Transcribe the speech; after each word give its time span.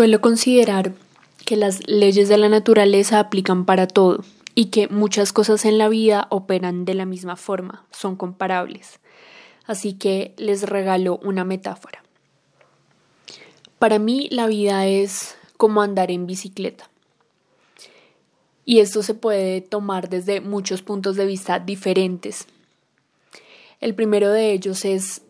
Suelo 0.00 0.22
considerar 0.22 0.94
que 1.44 1.56
las 1.56 1.86
leyes 1.86 2.30
de 2.30 2.38
la 2.38 2.48
naturaleza 2.48 3.20
aplican 3.20 3.66
para 3.66 3.86
todo 3.86 4.24
y 4.54 4.70
que 4.70 4.88
muchas 4.88 5.34
cosas 5.34 5.66
en 5.66 5.76
la 5.76 5.90
vida 5.90 6.26
operan 6.30 6.86
de 6.86 6.94
la 6.94 7.04
misma 7.04 7.36
forma, 7.36 7.84
son 7.90 8.16
comparables. 8.16 8.98
Así 9.66 9.92
que 9.92 10.32
les 10.38 10.62
regalo 10.62 11.20
una 11.22 11.44
metáfora. 11.44 12.02
Para 13.78 13.98
mí 13.98 14.28
la 14.30 14.46
vida 14.46 14.86
es 14.86 15.36
como 15.58 15.82
andar 15.82 16.10
en 16.10 16.26
bicicleta. 16.26 16.88
Y 18.64 18.78
esto 18.78 19.02
se 19.02 19.12
puede 19.12 19.60
tomar 19.60 20.08
desde 20.08 20.40
muchos 20.40 20.80
puntos 20.80 21.16
de 21.16 21.26
vista 21.26 21.58
diferentes. 21.58 22.46
El 23.80 23.94
primero 23.94 24.30
de 24.30 24.52
ellos 24.52 24.86
es 24.86 25.20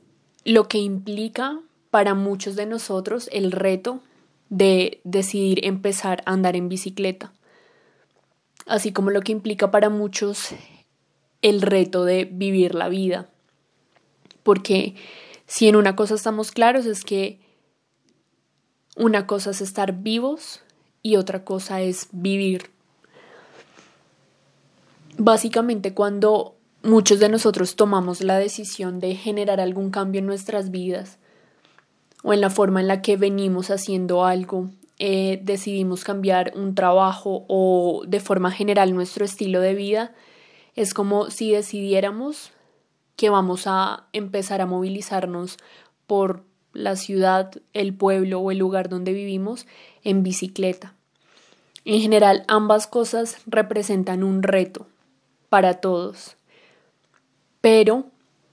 lo 0.45 0.69
que 0.69 0.79
implica 0.79 1.59
para 1.91 2.15
muchos 2.15 2.55
de 2.55 2.67
nosotros 2.67 3.29
el 3.33 3.51
reto 3.51 4.01
de 4.51 5.01
decidir 5.05 5.65
empezar 5.65 6.23
a 6.27 6.33
andar 6.33 6.57
en 6.57 6.69
bicicleta, 6.69 7.33
así 8.67 8.93
como 8.93 9.11
lo 9.11 9.23
que 9.23 9.33
implica 9.33 9.71
para 9.71 9.89
muchos 9.89 10.51
el 11.41 11.63
reto 11.63 12.05
de 12.05 12.25
vivir 12.27 12.75
la 12.75 12.89
vida. 12.89 13.31
Porque 14.43 14.95
si 15.47 15.69
en 15.69 15.77
una 15.77 15.97
cosa 15.97 16.15
estamos 16.15 16.51
claros 16.51 16.85
es 16.87 17.05
que 17.05 17.39
una 18.97 19.27
cosa 19.27 19.51
es 19.51 19.61
estar 19.61 20.03
vivos 20.03 20.63
y 21.03 21.17
otra 21.17 21.45
cosa 21.45 21.81
es 21.81 22.09
vivir. 22.13 22.71
Básicamente 25.17 25.95
cuando 25.95 26.57
muchos 26.83 27.21
de 27.21 27.29
nosotros 27.29 27.77
tomamos 27.77 28.21
la 28.21 28.39
decisión 28.39 28.99
de 28.99 29.15
generar 29.15 29.61
algún 29.61 29.91
cambio 29.91 30.19
en 30.19 30.27
nuestras 30.27 30.71
vidas, 30.71 31.20
o 32.23 32.33
en 32.33 32.41
la 32.41 32.51
forma 32.51 32.81
en 32.81 32.89
la 32.89 33.03
que 33.03 33.17
venimos 33.17 33.71
haciendo 33.71 34.25
algo, 34.25 34.71
eh, 34.99 35.41
decidimos 35.43 36.05
cambiar 36.05 36.53
un 36.55 36.75
trabajo 36.75 37.47
o 37.49 38.03
de 38.07 38.21
forma 38.21 38.51
general 38.51 38.95
nuestro 38.95 39.25
estilo 39.25 39.61
de 39.61 39.75
vida, 39.75 40.13
es 40.77 40.93
como 40.95 41.31
si 41.31 41.53
decidiéramos 41.53 42.53
que 43.17 43.31
vamos 43.31 43.63
a 43.67 44.07
empezar 44.13 44.61
a 44.61 44.67
movilizarnos 44.67 45.57
por 46.07 46.45
la 46.73 46.97
ciudad, 46.97 47.51
el 47.73 47.95
pueblo 47.95 48.41
o 48.41 48.51
el 48.51 48.59
lugar 48.59 48.89
donde 48.89 49.13
vivimos 49.13 49.67
en 50.05 50.23
bicicleta. 50.23 50.95
En 51.85 52.01
general, 52.01 52.45
ambas 52.47 52.87
cosas 52.87 53.39
representan 53.47 54.23
un 54.23 54.43
reto 54.43 54.87
para 55.49 55.81
todos, 55.81 56.37
pero 57.61 58.05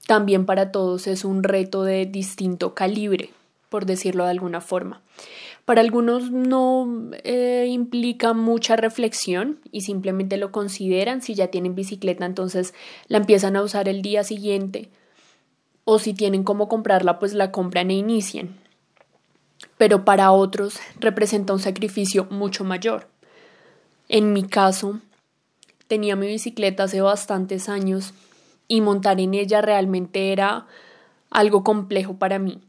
también 0.06 0.46
para 0.46 0.72
todos 0.72 1.06
es 1.06 1.24
un 1.24 1.42
reto 1.42 1.84
de 1.84 2.06
distinto 2.06 2.74
calibre 2.74 3.30
por 3.68 3.86
decirlo 3.86 4.24
de 4.24 4.30
alguna 4.30 4.60
forma. 4.60 5.02
Para 5.64 5.82
algunos 5.82 6.30
no 6.30 7.10
eh, 7.24 7.66
implica 7.68 8.32
mucha 8.32 8.76
reflexión 8.76 9.60
y 9.70 9.82
simplemente 9.82 10.38
lo 10.38 10.50
consideran. 10.50 11.20
Si 11.20 11.34
ya 11.34 11.48
tienen 11.48 11.74
bicicleta, 11.74 12.24
entonces 12.24 12.72
la 13.06 13.18
empiezan 13.18 13.54
a 13.56 13.62
usar 13.62 13.88
el 13.88 14.00
día 14.00 14.24
siguiente. 14.24 14.88
O 15.84 15.98
si 15.98 16.14
tienen 16.14 16.42
cómo 16.42 16.68
comprarla, 16.68 17.18
pues 17.18 17.34
la 17.34 17.52
compran 17.52 17.90
e 17.90 17.94
inician. 17.94 18.56
Pero 19.76 20.04
para 20.04 20.32
otros 20.32 20.78
representa 21.00 21.52
un 21.52 21.60
sacrificio 21.60 22.26
mucho 22.30 22.64
mayor. 22.64 23.08
En 24.08 24.32
mi 24.32 24.44
caso, 24.44 25.00
tenía 25.86 26.16
mi 26.16 26.28
bicicleta 26.28 26.84
hace 26.84 27.02
bastantes 27.02 27.68
años 27.68 28.14
y 28.68 28.80
montar 28.80 29.20
en 29.20 29.34
ella 29.34 29.60
realmente 29.60 30.32
era 30.32 30.66
algo 31.30 31.62
complejo 31.62 32.14
para 32.14 32.38
mí. 32.38 32.60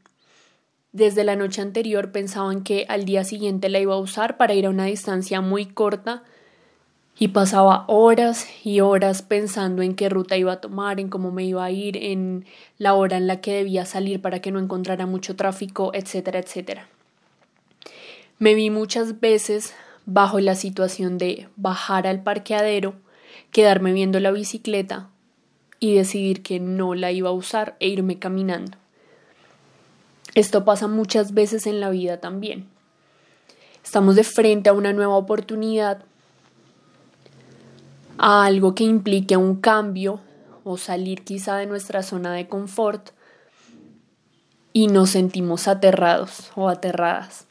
Desde 0.91 1.23
la 1.23 1.35
noche 1.35 1.61
anterior 1.61 2.11
pensaban 2.11 2.63
que 2.63 2.85
al 2.89 3.05
día 3.05 3.23
siguiente 3.23 3.69
la 3.69 3.79
iba 3.79 3.93
a 3.93 3.99
usar 3.99 4.37
para 4.37 4.55
ir 4.55 4.65
a 4.65 4.71
una 4.71 4.85
distancia 4.85 5.39
muy 5.39 5.67
corta 5.67 6.23
y 7.19 7.27
pasaba 7.27 7.85
horas 7.87 8.47
y 8.63 8.79
horas 8.79 9.21
pensando 9.21 9.83
en 9.83 9.93
qué 9.93 10.09
ruta 10.09 10.35
iba 10.35 10.53
a 10.53 10.61
tomar, 10.61 10.99
en 10.99 11.09
cómo 11.09 11.31
me 11.31 11.43
iba 11.43 11.63
a 11.63 11.69
ir, 11.69 11.95
en 11.97 12.45
la 12.79 12.95
hora 12.95 13.17
en 13.17 13.27
la 13.27 13.39
que 13.39 13.53
debía 13.53 13.85
salir 13.85 14.19
para 14.19 14.39
que 14.39 14.51
no 14.51 14.57
encontrara 14.57 15.05
mucho 15.05 15.35
tráfico, 15.35 15.91
etcétera, 15.93 16.39
etcétera. 16.39 16.87
Me 18.39 18.55
vi 18.55 18.71
muchas 18.71 19.19
veces 19.19 19.75
bajo 20.07 20.39
la 20.39 20.55
situación 20.55 21.19
de 21.19 21.49
bajar 21.55 22.07
al 22.07 22.23
parqueadero, 22.23 22.95
quedarme 23.51 23.93
viendo 23.93 24.19
la 24.19 24.31
bicicleta 24.31 25.09
y 25.79 25.93
decidir 25.93 26.41
que 26.41 26.59
no 26.59 26.95
la 26.95 27.11
iba 27.11 27.29
a 27.29 27.33
usar 27.33 27.75
e 27.79 27.89
irme 27.89 28.17
caminando. 28.17 28.78
Esto 30.35 30.63
pasa 30.65 30.87
muchas 30.87 31.33
veces 31.33 31.67
en 31.67 31.79
la 31.79 31.89
vida 31.89 32.19
también. 32.19 32.69
Estamos 33.83 34.15
de 34.15 34.23
frente 34.23 34.69
a 34.69 34.73
una 34.73 34.93
nueva 34.93 35.15
oportunidad, 35.15 36.03
a 38.17 38.45
algo 38.45 38.75
que 38.75 38.83
implique 38.83 39.37
un 39.37 39.59
cambio 39.59 40.19
o 40.63 40.77
salir 40.77 41.23
quizá 41.23 41.57
de 41.57 41.65
nuestra 41.65 42.03
zona 42.03 42.33
de 42.33 42.47
confort 42.47 43.09
y 44.73 44.87
nos 44.87 45.11
sentimos 45.11 45.67
aterrados 45.67 46.51
o 46.55 46.69
aterradas 46.69 47.48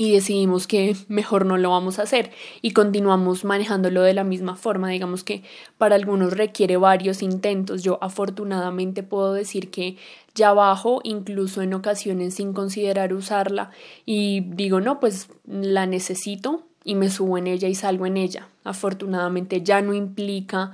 y 0.00 0.12
decidimos 0.12 0.66
que 0.66 0.96
mejor 1.08 1.44
no 1.44 1.58
lo 1.58 1.68
vamos 1.68 1.98
a 1.98 2.04
hacer 2.04 2.30
y 2.62 2.70
continuamos 2.70 3.44
manejándolo 3.44 4.00
de 4.00 4.14
la 4.14 4.24
misma 4.24 4.56
forma. 4.56 4.88
Digamos 4.88 5.24
que 5.24 5.42
para 5.76 5.94
algunos 5.94 6.32
requiere 6.32 6.78
varios 6.78 7.20
intentos. 7.20 7.82
Yo 7.82 7.98
afortunadamente 8.00 9.02
puedo 9.02 9.34
decir 9.34 9.70
que 9.70 9.98
ya 10.34 10.54
bajo, 10.54 11.02
incluso 11.04 11.60
en 11.60 11.74
ocasiones 11.74 12.36
sin 12.36 12.54
considerar 12.54 13.12
usarla 13.12 13.72
y 14.06 14.40
digo, 14.40 14.80
no, 14.80 15.00
pues 15.00 15.28
la 15.46 15.84
necesito 15.84 16.62
y 16.82 16.94
me 16.94 17.10
subo 17.10 17.36
en 17.36 17.46
ella 17.46 17.68
y 17.68 17.74
salgo 17.74 18.06
en 18.06 18.16
ella. 18.16 18.48
Afortunadamente 18.64 19.60
ya 19.60 19.82
no 19.82 19.92
implica 19.92 20.72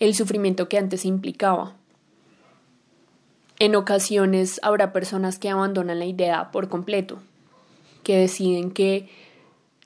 el 0.00 0.16
sufrimiento 0.16 0.68
que 0.68 0.78
antes 0.78 1.04
implicaba. 1.04 1.76
En 3.60 3.76
ocasiones 3.76 4.58
habrá 4.64 4.92
personas 4.92 5.38
que 5.38 5.48
abandonan 5.48 6.00
la 6.00 6.06
idea 6.06 6.50
por 6.50 6.68
completo, 6.68 7.20
que 8.04 8.18
deciden 8.18 8.70
que 8.70 9.08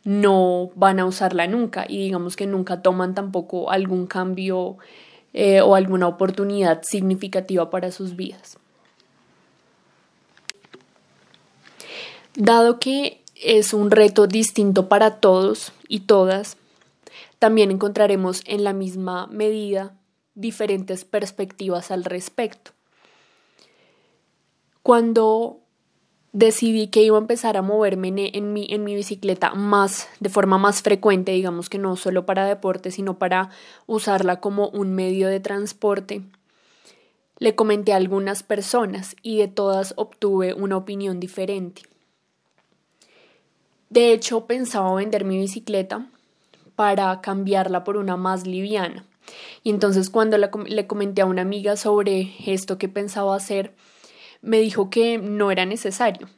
no 0.05 0.71
van 0.75 1.01
a 1.01 1.07
usarla 1.07 1.47
nunca 1.47 1.87
y 1.89 1.99
digamos 1.99 2.37
que 2.37 2.47
nunca 2.47 2.83
toman 2.83 3.15
tampoco 3.15 3.71
algún 3.71 4.07
cambio 4.07 4.77
eh, 5.33 5.61
o 5.61 5.75
alguna 5.75 6.09
oportunidad 6.09 6.83
significativa 6.83 7.71
para 7.71 7.91
sus 7.93 8.17
vidas. 8.17 8.59
Dado 12.35 12.79
que 12.79 13.23
es 13.35 13.73
un 13.73 13.91
reto 13.91 14.27
distinto 14.27 14.89
para 14.89 15.17
todos 15.17 15.73
y 15.89 16.01
todas, 16.01 16.57
también 17.39 17.71
encontraremos 17.71 18.43
en 18.47 18.65
la 18.65 18.73
misma 18.73 19.27
medida 19.29 19.95
diferentes 20.35 21.05
perspectivas 21.05 21.91
al 21.91 22.05
respecto. 22.05 22.73
Cuando 24.83 25.61
decidí 26.33 26.89
que 26.89 27.03
iba 27.03 27.17
a 27.17 27.21
empezar 27.21 27.57
a 27.57 27.63
moverme 27.63 28.09
en, 28.09 28.53
mi, 28.53 28.67
en 28.71 28.85
mi 28.85 28.95
bicicleta 28.95 29.55
más, 29.55 30.09
de 30.21 30.29
forma 30.29 30.59
más 30.59 30.83
frecuente, 30.83 31.33
digamos 31.33 31.69
que 31.69 31.79
no 31.79 31.97
solo 31.97 32.27
para 32.27 32.47
deporte, 32.47 32.91
sino 32.91 33.19
para 33.19 33.51
usarla 33.87 34.41
como 34.41 34.69
un 34.69 34.95
medio 34.95 35.29
de 35.29 35.41
transporte. 35.41 36.23
Le 37.39 37.55
comenté 37.55 37.93
a 37.93 37.97
algunas 37.97 38.43
personas 38.43 39.17
y 39.23 39.39
de 39.39 39.49
todas 39.49 39.95
obtuve 39.97 40.55
una 40.55 40.77
opinión 40.77 41.21
diferente. 41.21 41.83
De 43.91 44.13
hecho, 44.13 44.47
pensaba 44.47 44.95
vender 44.95 45.25
mi 45.25 45.39
bicicleta 45.39 46.07
para 46.77 47.21
cambiarla 47.21 47.85
por 47.85 47.97
una 47.97 48.17
más 48.17 48.47
liviana. 48.47 49.05
Y 49.63 49.71
entonces 49.71 50.11
cuando 50.11 50.39
le 50.39 50.87
comenté 50.87 51.23
a 51.23 51.27
una 51.27 51.43
amiga 51.43 51.77
sobre 51.77 52.35
esto 52.47 52.79
que 52.79 52.89
pensaba 52.89 53.35
hacer, 53.35 53.75
me 54.43 54.61
dijo 54.61 54.91
que 54.91 55.19
no 55.19 55.51
era 55.51 55.67
necesario. 55.67 56.29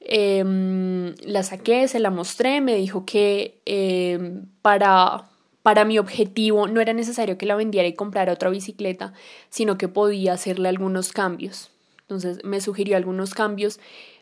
Em, 0.00 1.14
la 1.24 1.42
saqué, 1.42 1.88
se 1.88 1.98
la 1.98 2.10
mostré, 2.10 2.60
me 2.60 2.76
dijo 2.76 3.04
que 3.04 3.60
em, 3.66 4.46
para, 4.62 5.28
para 5.62 5.84
mi 5.84 5.98
objetivo 5.98 6.66
no 6.66 6.80
era 6.80 6.92
necesario 6.92 7.36
que 7.36 7.46
la 7.46 7.56
vendiera 7.56 7.88
y 7.88 7.94
comprara 7.94 8.32
otra 8.32 8.50
bicicleta, 8.50 9.12
sino 9.50 9.76
que 9.76 9.88
podía 9.88 10.32
hacerle 10.32 10.68
algunos 10.68 11.12
cambios. 11.12 11.70
Entonces 12.02 12.44
me 12.44 12.60
sugirió 12.60 12.96
algunos 12.96 13.34
cambios, 13.34 13.80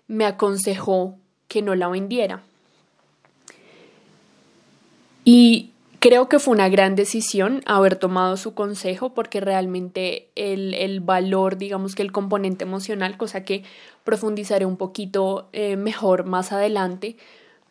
me 0.08 0.24
aconsejó 0.24 1.16
que 1.48 1.62
no 1.62 1.74
la 1.74 1.88
vendiera. 1.88 2.42
Y 5.24 5.70
Creo 6.08 6.28
que 6.28 6.38
fue 6.38 6.54
una 6.54 6.68
gran 6.68 6.94
decisión 6.94 7.62
haber 7.66 7.96
tomado 7.96 8.36
su 8.36 8.54
consejo 8.54 9.12
porque 9.12 9.40
realmente 9.40 10.28
el, 10.36 11.00
valor, 11.00 11.56
digamos 11.56 11.96
que 11.96 12.02
el 12.02 12.12
componente 12.12 12.62
emocional, 12.62 13.16
cosa 13.16 13.42
que 13.42 13.64
profundizaré 14.04 14.66
un 14.66 14.76
poquito 14.76 15.48
eh, 15.52 15.74
mejor 15.74 16.24
más 16.24 16.52
adelante, 16.52 17.16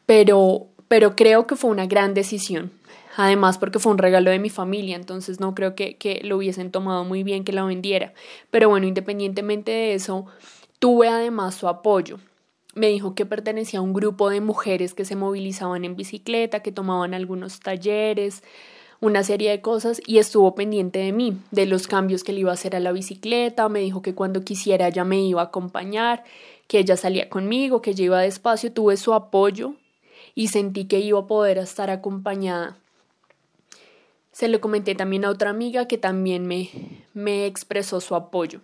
pero, 0.06 0.68
pero 0.90 1.16
creo 1.16 1.48
que 1.48 1.56
fue 1.56 1.70
una 1.72 1.86
gran 1.86 2.14
decisión. 2.14 2.74
Además, 3.16 3.58
porque 3.58 3.80
fue 3.80 3.94
un 3.94 4.00
regalo 4.00 4.32
de 4.32 4.40
mi 4.40 4.50
familia, 4.50 4.98
entonces 4.98 5.40
no 5.40 5.56
creo 5.56 5.74
que, 5.74 5.96
que 5.96 6.20
lo 6.22 6.36
hubiesen 6.36 6.72
tomado 6.72 7.06
muy 7.06 7.24
bien 7.24 7.46
que 7.46 7.54
la 7.54 7.64
vendiera. 7.64 8.14
Pero 8.52 8.68
bueno, 8.68 8.86
independientemente 8.86 9.72
de 9.72 9.94
eso, 9.94 10.26
tuve 10.80 11.08
además 11.08 11.56
su 11.56 11.70
apoyo 11.70 12.20
me 12.76 12.88
dijo 12.88 13.16
que 13.16 13.26
pertenecía 13.26 13.80
a 13.80 13.82
un 13.82 13.94
grupo 13.94 14.30
de 14.30 14.42
mujeres 14.42 14.94
que 14.94 15.06
se 15.06 15.16
movilizaban 15.16 15.86
en 15.86 15.96
bicicleta, 15.96 16.62
que 16.62 16.74
tomaban 16.74 17.14
algunos 17.14 17.62
talleres, 17.62 18.44
una 19.00 19.24
serie 19.24 19.50
de 19.50 19.62
cosas 19.62 20.02
y 20.06 20.18
estuvo 20.18 20.56
pendiente 20.56 21.00
de 21.00 21.14
mí, 21.14 21.38
de 21.52 21.66
los 21.66 21.88
cambios 21.88 22.24
que 22.24 22.34
le 22.34 22.42
iba 22.42 22.52
a 22.52 22.56
hacer 22.56 22.76
a 22.76 22.80
la 22.82 22.92
bicicleta, 22.92 23.70
me 23.70 23.80
dijo 23.80 24.02
que 24.02 24.14
cuando 24.14 24.44
quisiera 24.44 24.90
ella 24.90 25.06
me 25.06 25.22
iba 25.22 25.42
a 25.42 25.46
acompañar, 25.46 26.24
que 26.68 26.80
ella 26.80 26.98
salía 26.98 27.30
conmigo, 27.30 27.82
que 27.82 27.92
ella 27.92 28.06
iba 28.06 28.22
despacio, 28.22 28.72
tuve 28.72 28.98
su 28.98 29.14
apoyo 29.14 29.74
y 30.34 30.50
sentí 30.50 30.86
que 30.86 31.00
iba 31.00 31.20
a 31.20 31.28
poder 31.28 31.58
estar 31.58 31.90
acompañada. 31.90 32.78
Se 34.34 34.50
lo 34.50 34.60
comenté 34.60 34.96
también 34.96 35.24
a 35.24 35.30
otra 35.30 35.50
amiga 35.50 35.88
que 35.88 35.98
también 35.98 36.46
me, 36.46 36.70
me 37.14 37.46
expresó 37.46 38.02
su 38.02 38.16
apoyo. 38.16 38.60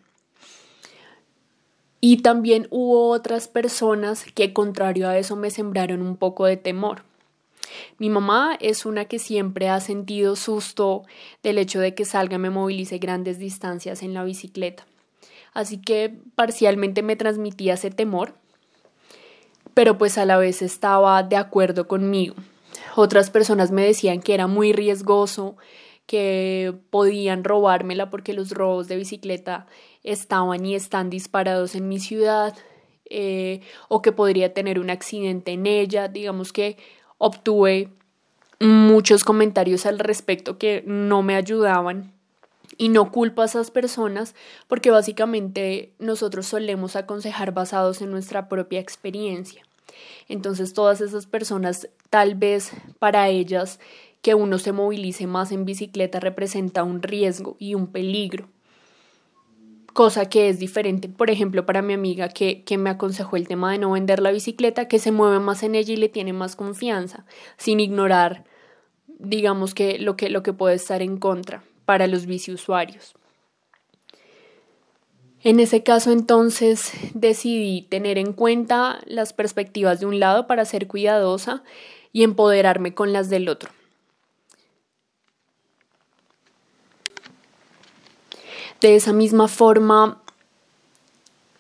Y 2.02 2.18
también 2.18 2.68
hubo 2.72 3.10
otras 3.10 3.48
personas 3.48 4.26
que, 4.34 4.54
contrario 4.54 5.08
a 5.08 5.18
eso, 5.18 5.36
me 5.36 5.52
sembraron 5.52 6.02
un 6.02 6.18
poco 6.18 6.46
de 6.46 6.58
temor. 6.58 7.04
Mi 8.00 8.10
mamá 8.10 8.58
es 8.60 8.86
una 8.86 9.06
que 9.06 9.20
siempre 9.20 9.70
ha 9.70 9.80
sentido 9.80 10.36
susto 10.36 11.04
del 11.44 11.60
hecho 11.60 11.80
de 11.80 11.94
que 11.94 12.04
salga 12.06 12.36
y 12.36 12.40
me 12.40 12.50
movilice 12.50 12.98
grandes 12.98 13.38
distancias 13.38 14.02
en 14.02 14.14
la 14.16 14.24
bicicleta. 14.24 14.86
Así 15.54 15.78
que 15.78 16.18
parcialmente 16.36 17.04
me 17.04 17.16
transmitía 17.16 17.76
ese 17.76 17.92
temor, 17.92 18.34
pero 19.74 19.98
pues 19.98 20.18
a 20.18 20.26
la 20.26 20.38
vez 20.38 20.62
estaba 20.62 21.22
de 21.24 21.36
acuerdo 21.36 21.88
conmigo. 21.88 22.36
Otras 22.96 23.30
personas 23.30 23.72
me 23.72 23.86
decían 23.86 24.22
que 24.22 24.34
era 24.34 24.48
muy 24.48 24.74
riesgoso, 24.74 25.56
que 26.06 26.74
podían 26.90 27.44
robármela 27.44 28.10
porque 28.10 28.34
los 28.34 28.52
robos 28.52 28.88
de 28.88 28.98
bicicleta 28.98 29.68
estaban 30.04 30.66
y 30.66 30.76
están 30.76 31.10
disparados 31.10 31.76
en 31.76 31.88
mi 31.88 32.00
ciudad 32.00 32.56
eh, 33.10 33.62
o 33.88 34.02
que 34.02 34.12
podría 34.12 34.54
tener 34.54 34.80
un 34.80 34.90
accidente 34.90 35.52
en 35.52 35.66
ella. 35.68 36.08
Digamos 36.08 36.54
que 36.54 36.78
obtuve 37.18 37.90
muchos 38.60 39.24
comentarios 39.24 39.86
al 39.86 40.00
respecto 40.00 40.58
que 40.58 40.84
no 40.86 41.24
me 41.24 41.36
ayudaban 41.36 42.14
y 42.78 42.90
no 42.90 43.12
culpo 43.12 43.42
a 43.42 43.46
esas 43.46 43.72
personas 43.72 44.36
porque 44.68 44.92
básicamente 44.92 45.94
nosotros 46.00 46.46
solemos 46.48 46.96
aconsejar 46.96 47.54
basados 47.54 48.02
en 48.02 48.12
nuestra 48.12 48.50
propia 48.50 48.80
experiencia. 48.80 49.64
Entonces 50.28 50.74
todas 50.74 51.02
esas 51.02 51.26
personas 51.26 51.90
tal 52.10 52.36
vez 52.36 52.72
para 53.00 53.30
ellas 53.30 53.80
que 54.22 54.36
uno 54.36 54.60
se 54.60 54.72
movilice 54.72 55.28
más 55.28 55.52
en 55.52 55.66
bicicleta 55.66 56.20
representa 56.20 56.84
un 56.84 57.02
riesgo 57.02 57.56
y 57.60 57.76
un 57.76 57.88
peligro 57.88 58.50
cosa 59.94 60.30
que 60.30 60.50
es 60.50 60.60
diferente, 60.60 61.10
por 61.10 61.30
ejemplo, 61.30 61.66
para 61.66 61.82
mi 61.82 61.94
amiga 61.94 62.30
que, 62.30 62.64
que, 62.64 62.78
me 62.78 62.90
aconsejó 62.90 63.36
el 63.36 63.48
tema 63.48 63.72
de 63.72 63.78
no 63.78 63.92
vender 63.92 64.22
la 64.22 64.32
bicicleta, 64.32 64.88
que 64.88 65.00
se 65.00 65.12
mueve 65.12 65.40
más 65.40 65.64
en 65.64 65.76
ella 65.76 65.94
y 65.94 65.98
le 65.98 66.10
tiene 66.10 66.34
más 66.34 66.56
confianza, 66.56 67.26
sin 67.58 67.80
ignorar, 67.80 68.46
digamos 69.08 69.74
que 69.74 70.00
lo 70.00 70.16
que, 70.16 70.30
lo 70.30 70.44
que 70.44 70.54
puede 70.54 70.76
estar 70.76 71.02
en 71.02 71.18
contra 71.18 71.64
para 71.86 72.08
los 72.08 72.26
biciusuarios. 72.26 73.14
En 75.44 75.60
ese 75.60 75.82
caso 75.84 76.12
entonces 76.12 76.92
decidí 77.14 77.82
tener 77.84 78.18
en 78.18 78.34
cuenta 78.34 79.00
las 79.06 79.34
perspectivas 79.34 80.00
de 80.00 80.06
un 80.06 80.20
lado 80.20 80.46
para 80.46 80.66
ser 80.66 80.88
cuidadosa 80.88 81.64
y 82.14 82.24
empoderarme 82.24 82.94
con 82.94 83.12
las 83.12 83.30
del 83.30 83.50
otro. 83.50 83.72
De 88.82 88.96
esa 88.96 89.14
misma 89.14 89.48
forma, 89.48 90.24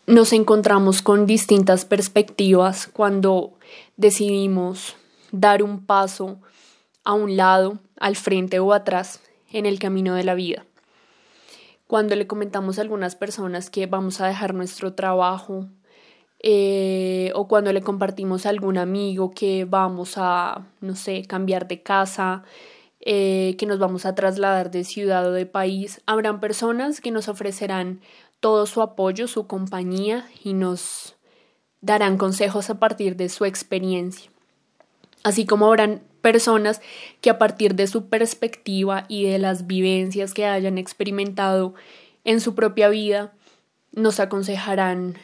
nos 0.07 0.33
encontramos 0.33 1.03
con 1.03 1.27
distintas 1.27 1.85
perspectivas 1.85 2.87
cuando 2.87 3.53
decidimos 3.95 4.95
dar 5.31 5.61
un 5.61 5.85
paso 5.85 6.39
a 7.03 7.13
un 7.13 7.37
lado, 7.37 7.77
al 7.99 8.15
frente 8.15 8.57
o 8.57 8.73
atrás 8.73 9.21
en 9.51 9.67
el 9.67 9.77
camino 9.77 10.15
de 10.15 10.23
la 10.23 10.33
vida. 10.33 10.65
Cuando 11.85 12.15
le 12.15 12.25
comentamos 12.25 12.79
a 12.79 12.81
algunas 12.81 13.15
personas 13.15 13.69
que 13.69 13.85
vamos 13.85 14.19
a 14.19 14.25
dejar 14.25 14.55
nuestro 14.55 14.93
trabajo 14.93 15.67
eh, 16.39 17.31
o 17.35 17.47
cuando 17.47 17.71
le 17.71 17.83
compartimos 17.83 18.47
a 18.47 18.49
algún 18.49 18.79
amigo 18.79 19.29
que 19.29 19.65
vamos 19.65 20.13
a, 20.15 20.65
no 20.79 20.95
sé, 20.95 21.25
cambiar 21.27 21.67
de 21.67 21.83
casa, 21.83 22.43
eh, 23.01 23.55
que 23.57 23.65
nos 23.65 23.79
vamos 23.79 24.05
a 24.05 24.13
trasladar 24.13 24.69
de 24.69 24.83
ciudad 24.83 25.27
o 25.27 25.31
de 25.31 25.45
país, 25.45 26.01
habrán 26.05 26.39
personas 26.39 27.01
que 27.01 27.11
nos 27.11 27.27
ofrecerán 27.27 27.99
todo 28.39 28.65
su 28.65 28.81
apoyo, 28.81 29.27
su 29.27 29.47
compañía 29.47 30.29
y 30.43 30.53
nos 30.53 31.15
darán 31.81 32.17
consejos 32.17 32.69
a 32.69 32.79
partir 32.79 33.15
de 33.15 33.29
su 33.29 33.45
experiencia. 33.45 34.29
Así 35.23 35.45
como 35.45 35.65
habrán 35.67 36.03
personas 36.21 36.81
que 37.21 37.29
a 37.29 37.39
partir 37.39 37.75
de 37.75 37.87
su 37.87 38.07
perspectiva 38.07 39.05
y 39.07 39.25
de 39.25 39.39
las 39.39 39.67
vivencias 39.67 40.33
que 40.33 40.45
hayan 40.45 40.77
experimentado 40.77 41.73
en 42.23 42.39
su 42.39 42.53
propia 42.53 42.89
vida, 42.89 43.33
nos 43.93 44.19
aconsejarán 44.19 45.15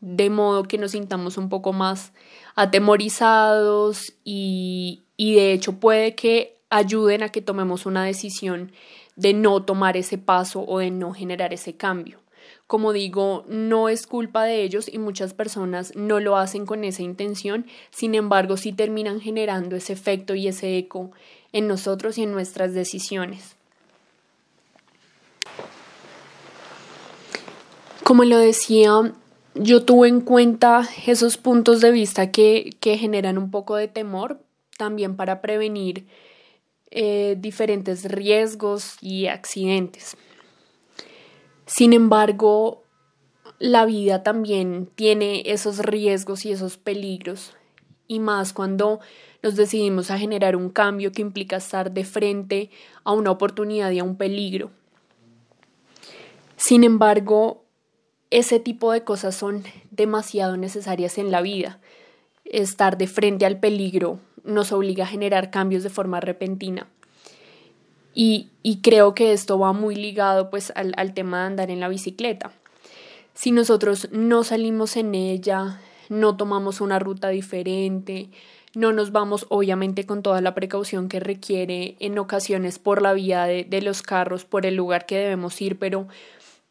de 0.00 0.30
modo 0.30 0.64
que 0.64 0.78
nos 0.78 0.92
sintamos 0.92 1.36
un 1.36 1.48
poco 1.48 1.72
más 1.72 2.12
atemorizados 2.54 4.12
y, 4.22 5.02
y 5.16 5.34
de 5.34 5.52
hecho 5.52 5.80
puede 5.80 6.14
que 6.14 6.53
ayuden 6.74 7.22
a 7.22 7.28
que 7.28 7.40
tomemos 7.40 7.86
una 7.86 8.04
decisión 8.04 8.72
de 9.14 9.32
no 9.32 9.62
tomar 9.62 9.96
ese 9.96 10.18
paso 10.18 10.64
o 10.66 10.80
de 10.80 10.90
no 10.90 11.14
generar 11.14 11.54
ese 11.54 11.76
cambio. 11.76 12.18
Como 12.66 12.92
digo, 12.92 13.44
no 13.46 13.88
es 13.88 14.08
culpa 14.08 14.42
de 14.42 14.64
ellos 14.64 14.92
y 14.92 14.98
muchas 14.98 15.34
personas 15.34 15.94
no 15.94 16.18
lo 16.18 16.36
hacen 16.36 16.66
con 16.66 16.82
esa 16.82 17.02
intención, 17.02 17.66
sin 17.90 18.16
embargo 18.16 18.56
sí 18.56 18.72
terminan 18.72 19.20
generando 19.20 19.76
ese 19.76 19.92
efecto 19.92 20.34
y 20.34 20.48
ese 20.48 20.76
eco 20.76 21.12
en 21.52 21.68
nosotros 21.68 22.18
y 22.18 22.24
en 22.24 22.32
nuestras 22.32 22.74
decisiones. 22.74 23.54
Como 28.02 28.24
lo 28.24 28.36
decía, 28.36 29.12
yo 29.54 29.84
tuve 29.84 30.08
en 30.08 30.20
cuenta 30.20 30.88
esos 31.06 31.36
puntos 31.36 31.80
de 31.80 31.92
vista 31.92 32.32
que, 32.32 32.70
que 32.80 32.98
generan 32.98 33.38
un 33.38 33.52
poco 33.52 33.76
de 33.76 33.86
temor, 33.86 34.40
también 34.76 35.14
para 35.14 35.40
prevenir 35.40 36.06
eh, 36.96 37.34
diferentes 37.36 38.04
riesgos 38.04 38.98
y 39.00 39.26
accidentes. 39.26 40.16
Sin 41.66 41.92
embargo, 41.92 42.84
la 43.58 43.84
vida 43.84 44.22
también 44.22 44.88
tiene 44.94 45.42
esos 45.46 45.80
riesgos 45.80 46.44
y 46.44 46.52
esos 46.52 46.78
peligros, 46.78 47.56
y 48.06 48.20
más 48.20 48.52
cuando 48.52 49.00
nos 49.42 49.56
decidimos 49.56 50.12
a 50.12 50.18
generar 50.18 50.54
un 50.54 50.70
cambio 50.70 51.10
que 51.10 51.20
implica 51.20 51.56
estar 51.56 51.90
de 51.90 52.04
frente 52.04 52.70
a 53.02 53.10
una 53.10 53.32
oportunidad 53.32 53.90
y 53.90 53.98
a 53.98 54.04
un 54.04 54.16
peligro. 54.16 54.70
Sin 56.56 56.84
embargo, 56.84 57.64
ese 58.30 58.60
tipo 58.60 58.92
de 58.92 59.02
cosas 59.02 59.34
son 59.34 59.64
demasiado 59.90 60.56
necesarias 60.56 61.18
en 61.18 61.32
la 61.32 61.42
vida. 61.42 61.80
Estar 62.44 62.98
de 62.98 63.08
frente 63.08 63.46
al 63.46 63.58
peligro 63.58 64.20
nos 64.44 64.72
obliga 64.72 65.04
a 65.04 65.08
generar 65.08 65.50
cambios 65.50 65.82
de 65.82 65.90
forma 65.90 66.20
repentina. 66.20 66.86
Y, 68.14 68.50
creo 68.82 69.14
que 69.14 69.32
esto 69.32 69.58
va 69.58 69.72
muy 69.72 69.96
ligado 69.96 70.48
pues 70.48 70.72
al, 70.76 70.94
al 70.96 71.14
tema 71.14 71.40
de 71.40 71.46
andar 71.46 71.70
en 71.70 71.80
la 71.80 71.88
bicicleta. 71.88 72.52
Si 73.34 73.50
nosotros 73.50 74.08
no 74.12 74.44
salimos 74.44 74.96
en 74.96 75.16
ella, 75.16 75.80
no 76.08 76.36
tomamos 76.36 76.80
una 76.80 77.00
ruta 77.00 77.30
diferente, 77.30 78.30
no 78.74 78.92
nos 78.92 79.12
vamos 79.12 79.46
obviamente 79.48 80.06
con 80.06 80.22
toda 80.22 80.40
la 80.40 80.54
precaución 80.54 81.08
que 81.08 81.20
requiere 81.20 81.96
en 82.00 82.18
ocasiones 82.18 82.78
por 82.78 83.02
la 83.02 83.12
vía 83.12 83.44
de, 83.44 83.64
de, 83.64 83.82
los 83.82 84.02
carros, 84.02 84.44
por 84.44 84.66
el 84.66 84.76
lugar 84.76 85.06
que 85.06 85.18
debemos 85.18 85.60
ir, 85.60 85.78
pero, 85.78 86.08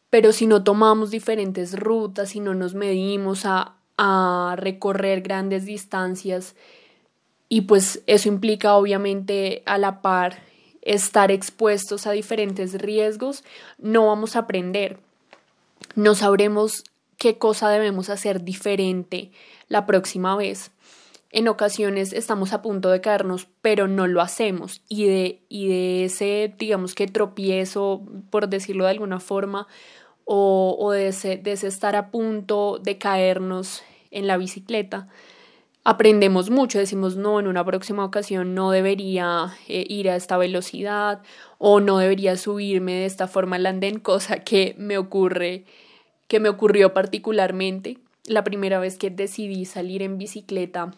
pero 0.10 0.32
si 0.32 0.48
no 0.48 0.64
tomamos 0.64 1.12
diferentes 1.12 1.78
rutas, 1.78 2.30
si 2.30 2.40
no 2.40 2.54
nos 2.54 2.76
medimos 2.76 3.46
a, 3.46 3.76
a 3.98 4.56
recorrer 4.58 5.22
grandes 5.22 5.66
distancias, 5.66 6.56
y 7.54 7.62
pues 7.62 8.02
eso 8.08 8.30
implica 8.30 8.74
obviamente 8.74 9.62
a 9.68 9.78
la 9.78 10.02
par 10.02 10.40
estar 10.82 11.30
expuestos 11.30 12.08
a 12.08 12.12
diferentes 12.12 12.74
riesgos, 12.82 13.44
no 13.78 14.08
vamos 14.08 14.36
a 14.36 14.40
aprender, 14.40 14.98
no 15.94 16.16
sabremos 16.16 16.84
qué 17.16 17.38
cosa 17.38 17.70
debemos 17.70 18.10
hacer 18.10 18.44
diferente 18.44 19.30
la 19.68 19.86
próxima 19.86 20.36
vez. 20.36 20.72
En 21.30 21.48
ocasiones 21.48 22.12
estamos 22.12 22.54
a 22.54 22.64
punto 22.64 22.90
de 22.90 23.02
caernos, 23.02 23.48
pero 23.62 23.88
no 23.88 24.08
lo 24.08 24.22
hacemos. 24.22 24.82
Y 24.90 25.06
de, 25.06 25.44
y 25.48 25.68
de 25.68 26.06
ese, 26.06 26.56
digamos 26.58 26.96
que 26.96 27.06
tropiezo, 27.06 28.02
por 28.32 28.50
decirlo 28.50 28.86
de 28.86 28.92
alguna 28.92 29.20
forma, 29.20 29.68
o, 30.26 30.76
o 30.80 30.90
de, 30.90 31.10
ese, 31.10 31.38
de 31.38 31.52
ese 31.52 31.68
estar 31.68 31.96
a 31.96 32.10
punto 32.10 32.80
de 32.80 32.98
caernos 32.98 33.84
en 34.10 34.26
la 34.26 34.38
bicicleta, 34.38 35.08
aprendemos 35.84 36.50
mucho, 36.50 36.80
decimos, 36.80 37.18
no, 37.18 37.40
en 37.40 37.48
una 37.48 37.66
próxima 37.66 38.06
ocasión 38.06 38.56
no 38.56 38.72
debería 38.72 39.54
eh, 39.68 39.86
ir 39.88 40.10
a 40.10 40.16
esta 40.16 40.38
velocidad 40.38 41.22
o 41.58 41.80
no 41.80 41.98
debería 41.98 42.38
subirme 42.38 42.94
de 42.94 43.06
esta 43.06 43.28
forma 43.28 43.58
al 43.58 43.66
andén, 43.66 44.00
cosa 44.00 44.40
que 44.40 44.76
me 44.78 44.98
ocurre, 44.98 45.66
que 46.28 46.40
me 46.40 46.50
ocurrió 46.50 46.94
particularmente 46.94 47.98
la 48.26 48.44
primera 48.44 48.80
vez 48.80 48.98
que 48.98 49.10
decidí 49.10 49.66
salir 49.66 50.02
en 50.02 50.18
bicicleta 50.18 50.92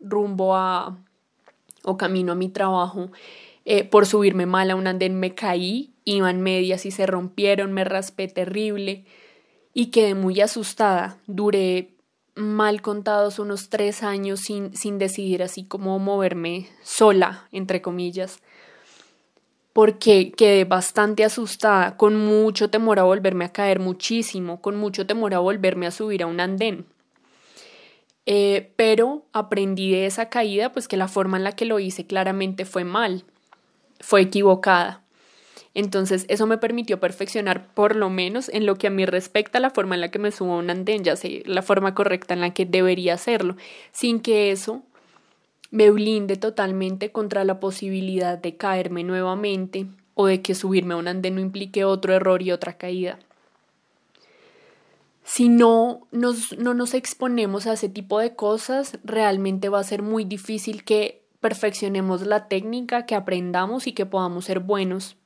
rumbo 0.00 0.54
a 0.54 0.96
o 1.84 1.96
camino 1.96 2.32
a 2.32 2.36
mi 2.36 2.48
trabajo, 2.48 3.10
eh, 3.64 3.84
por 3.84 4.06
subirme 4.06 4.46
mal 4.46 4.70
a 4.70 4.76
un 4.76 4.86
andén 4.86 5.18
me 5.18 5.34
caí, 5.34 5.90
iban 6.04 6.40
medias 6.40 6.86
y 6.86 6.90
se 6.90 7.06
rompieron, 7.06 7.72
me 7.72 7.84
raspé 7.84 8.28
terrible 8.28 9.04
y 9.74 9.86
quedé 9.86 10.14
muy 10.14 10.40
asustada. 10.40 11.18
Duré 11.26 11.90
mal 12.38 12.82
contados 12.82 13.38
unos 13.38 13.68
tres 13.68 14.02
años 14.02 14.40
sin, 14.40 14.74
sin 14.76 14.98
decidir 14.98 15.42
así 15.42 15.64
como 15.64 15.98
moverme 15.98 16.68
sola, 16.82 17.48
entre 17.52 17.82
comillas, 17.82 18.40
porque 19.72 20.32
quedé 20.32 20.64
bastante 20.64 21.24
asustada, 21.24 21.96
con 21.96 22.16
mucho 22.16 22.70
temor 22.70 22.98
a 22.98 23.04
volverme 23.04 23.44
a 23.44 23.52
caer 23.52 23.78
muchísimo, 23.78 24.60
con 24.60 24.76
mucho 24.76 25.06
temor 25.06 25.34
a 25.34 25.38
volverme 25.38 25.86
a 25.86 25.90
subir 25.90 26.22
a 26.22 26.26
un 26.26 26.40
andén. 26.40 26.86
Eh, 28.26 28.72
pero 28.76 29.24
aprendí 29.32 29.90
de 29.90 30.06
esa 30.06 30.28
caída, 30.28 30.72
pues 30.72 30.86
que 30.86 30.96
la 30.96 31.08
forma 31.08 31.36
en 31.36 31.44
la 31.44 31.52
que 31.52 31.64
lo 31.64 31.78
hice 31.78 32.06
claramente 32.06 32.64
fue 32.64 32.84
mal, 32.84 33.24
fue 34.00 34.22
equivocada. 34.22 35.02
Entonces 35.78 36.24
eso 36.26 36.48
me 36.48 36.58
permitió 36.58 36.98
perfeccionar 36.98 37.72
por 37.72 37.94
lo 37.94 38.10
menos 38.10 38.48
en 38.48 38.66
lo 38.66 38.74
que 38.74 38.88
a 38.88 38.90
mí 38.90 39.06
respecta 39.06 39.60
la 39.60 39.70
forma 39.70 39.94
en 39.94 40.00
la 40.00 40.10
que 40.10 40.18
me 40.18 40.32
subo 40.32 40.54
a 40.54 40.58
un 40.58 40.70
andén, 40.70 41.04
ya 41.04 41.14
sé 41.14 41.44
la 41.46 41.62
forma 41.62 41.94
correcta 41.94 42.34
en 42.34 42.40
la 42.40 42.52
que 42.52 42.66
debería 42.66 43.14
hacerlo, 43.14 43.54
sin 43.92 44.18
que 44.18 44.50
eso 44.50 44.82
me 45.70 45.92
blinde 45.92 46.34
totalmente 46.34 47.12
contra 47.12 47.44
la 47.44 47.60
posibilidad 47.60 48.38
de 48.38 48.56
caerme 48.56 49.04
nuevamente 49.04 49.86
o 50.14 50.26
de 50.26 50.42
que 50.42 50.56
subirme 50.56 50.94
a 50.94 50.96
un 50.96 51.06
andén 51.06 51.36
no 51.36 51.40
implique 51.40 51.84
otro 51.84 52.12
error 52.12 52.42
y 52.42 52.50
otra 52.50 52.72
caída. 52.72 53.20
Si 55.22 55.48
no 55.48 56.08
nos, 56.10 56.58
no 56.58 56.74
nos 56.74 56.92
exponemos 56.92 57.68
a 57.68 57.74
ese 57.74 57.88
tipo 57.88 58.18
de 58.18 58.34
cosas, 58.34 58.98
realmente 59.04 59.68
va 59.68 59.78
a 59.78 59.84
ser 59.84 60.02
muy 60.02 60.24
difícil 60.24 60.82
que 60.82 61.22
perfeccionemos 61.38 62.26
la 62.26 62.48
técnica, 62.48 63.06
que 63.06 63.14
aprendamos 63.14 63.86
y 63.86 63.92
que 63.92 64.06
podamos 64.06 64.46
ser 64.46 64.58
buenos 64.58 65.17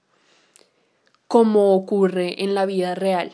como 1.33 1.75
ocurre 1.75 2.45
en 2.45 2.55
la 2.55 2.67
vida 2.67 2.95
real. 2.95 3.33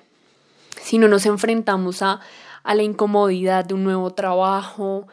Si 0.80 0.98
no 0.98 1.08
nos 1.08 1.26
enfrentamos 1.26 2.00
a, 2.02 2.20
la 2.64 2.84
incomodidad 2.84 3.64
de 3.64 3.74
un 3.74 3.82
nuevo 3.82 4.12
trabajo, 4.12 5.08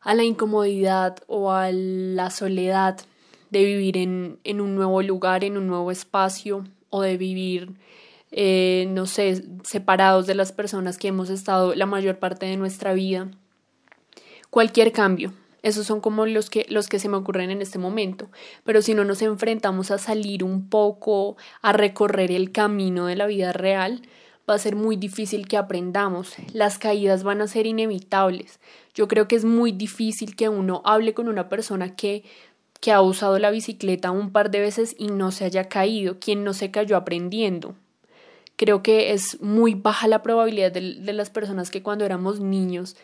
a 0.00 0.12
la 0.12 0.24
incomodidad 0.24 1.18
o 1.28 1.52
a 1.52 1.70
la 1.70 2.30
soledad 2.30 2.98
de 3.50 3.64
vivir 3.64 3.96
en, 3.96 4.40
en 4.42 4.60
un 4.60 4.74
nuevo 4.74 5.02
lugar, 5.02 5.44
en 5.44 5.56
un 5.56 5.68
nuevo 5.68 5.92
espacio, 5.92 6.64
o 6.90 7.00
de 7.02 7.16
vivir, 7.16 7.76
eh, 8.32 8.88
no 8.88 9.06
sé, 9.06 9.44
separados 9.62 10.26
de 10.26 10.34
las 10.34 10.50
personas 10.50 10.98
que 10.98 11.06
hemos 11.06 11.30
estado 11.30 11.76
la 11.76 11.86
mayor 11.86 12.18
parte 12.18 12.46
de 12.46 12.56
nuestra 12.56 12.92
vida. 12.92 13.28
Cualquier 14.50 14.90
cambio, 14.90 15.32
esos 15.66 15.84
son 15.84 16.00
como 16.00 16.26
los 16.26 16.48
que, 16.48 16.64
los 16.68 16.88
que 16.88 17.00
se 17.00 17.08
me 17.08 17.16
ocurren 17.16 17.50
en 17.50 17.60
este 17.60 17.78
momento. 17.78 18.30
Pero 18.62 18.82
si 18.82 18.94
no 18.94 19.04
nos 19.04 19.20
enfrentamos 19.20 19.90
a 19.90 19.98
salir 19.98 20.44
un 20.44 20.68
poco, 20.68 21.36
a 21.60 21.72
recorrer 21.72 22.30
el 22.30 22.52
camino 22.52 23.06
de 23.06 23.16
la 23.16 23.26
vida 23.26 23.52
real, 23.52 24.02
va 24.48 24.54
a 24.54 24.58
ser 24.60 24.76
muy 24.76 24.94
difícil 24.94 25.48
que 25.48 25.56
aprendamos. 25.56 26.36
Las 26.52 26.78
caídas 26.78 27.24
van 27.24 27.40
a 27.40 27.48
ser 27.48 27.66
inevitables. 27.66 28.60
Yo 28.94 29.08
creo 29.08 29.26
que 29.26 29.34
es 29.34 29.44
muy 29.44 29.72
difícil 29.72 30.36
que 30.36 30.48
uno 30.48 30.82
hable 30.84 31.14
con 31.14 31.26
una 31.26 31.48
persona 31.48 31.96
que 31.96 32.22
que 32.80 32.92
ha 32.92 33.00
usado 33.00 33.38
la 33.38 33.50
bicicleta 33.50 34.10
un 34.10 34.30
par 34.30 34.50
de 34.50 34.60
veces 34.60 34.94
y 34.98 35.08
no 35.08 35.32
se 35.32 35.46
haya 35.46 35.66
caído, 35.68 36.18
quien 36.20 36.44
no 36.44 36.52
se 36.52 36.70
cayó 36.70 36.98
aprendiendo. 36.98 37.74
Creo 38.56 38.82
que 38.82 39.12
es 39.12 39.40
muy 39.40 39.74
baja 39.74 40.06
la 40.06 40.22
probabilidad 40.22 40.70
de, 40.70 41.00
de 41.00 41.12
las 41.14 41.30
personas 41.30 41.70
que 41.70 41.82
cuando 41.82 42.04
éramos 42.04 42.38
niños 42.38 42.94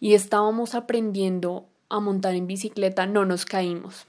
y 0.00 0.14
estábamos 0.14 0.74
aprendiendo 0.74 1.66
a 1.90 2.00
montar 2.00 2.34
en 2.34 2.46
bicicleta 2.46 3.06
no 3.06 3.24
nos 3.26 3.44
caímos. 3.44 4.06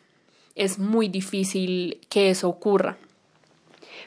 Es 0.56 0.80
muy 0.80 1.10
difícil 1.10 2.00
que 2.10 2.30
eso 2.30 2.48
ocurra. 2.48 2.98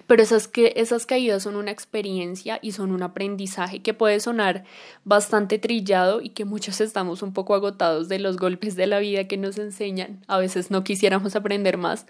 Pero 0.06 0.22
esas, 0.22 0.48
que, 0.48 0.74
esas 0.76 1.06
caídas 1.06 1.42
son 1.42 1.56
una 1.56 1.70
experiencia 1.70 2.58
y 2.62 2.72
son 2.72 2.90
un 2.90 3.02
aprendizaje 3.02 3.80
que 3.80 3.94
puede 3.94 4.20
sonar 4.20 4.64
bastante 5.04 5.58
trillado 5.58 6.20
y 6.20 6.30
que 6.30 6.44
muchos 6.44 6.80
estamos 6.80 7.22
un 7.22 7.32
poco 7.32 7.54
agotados 7.54 8.08
de 8.08 8.18
los 8.18 8.36
golpes 8.36 8.76
de 8.76 8.86
la 8.86 8.98
vida 8.98 9.26
que 9.26 9.36
nos 9.36 9.58
enseñan. 9.58 10.22
A 10.26 10.38
veces 10.38 10.70
no 10.70 10.84
quisiéramos 10.84 11.36
aprender 11.36 11.78
más, 11.78 12.06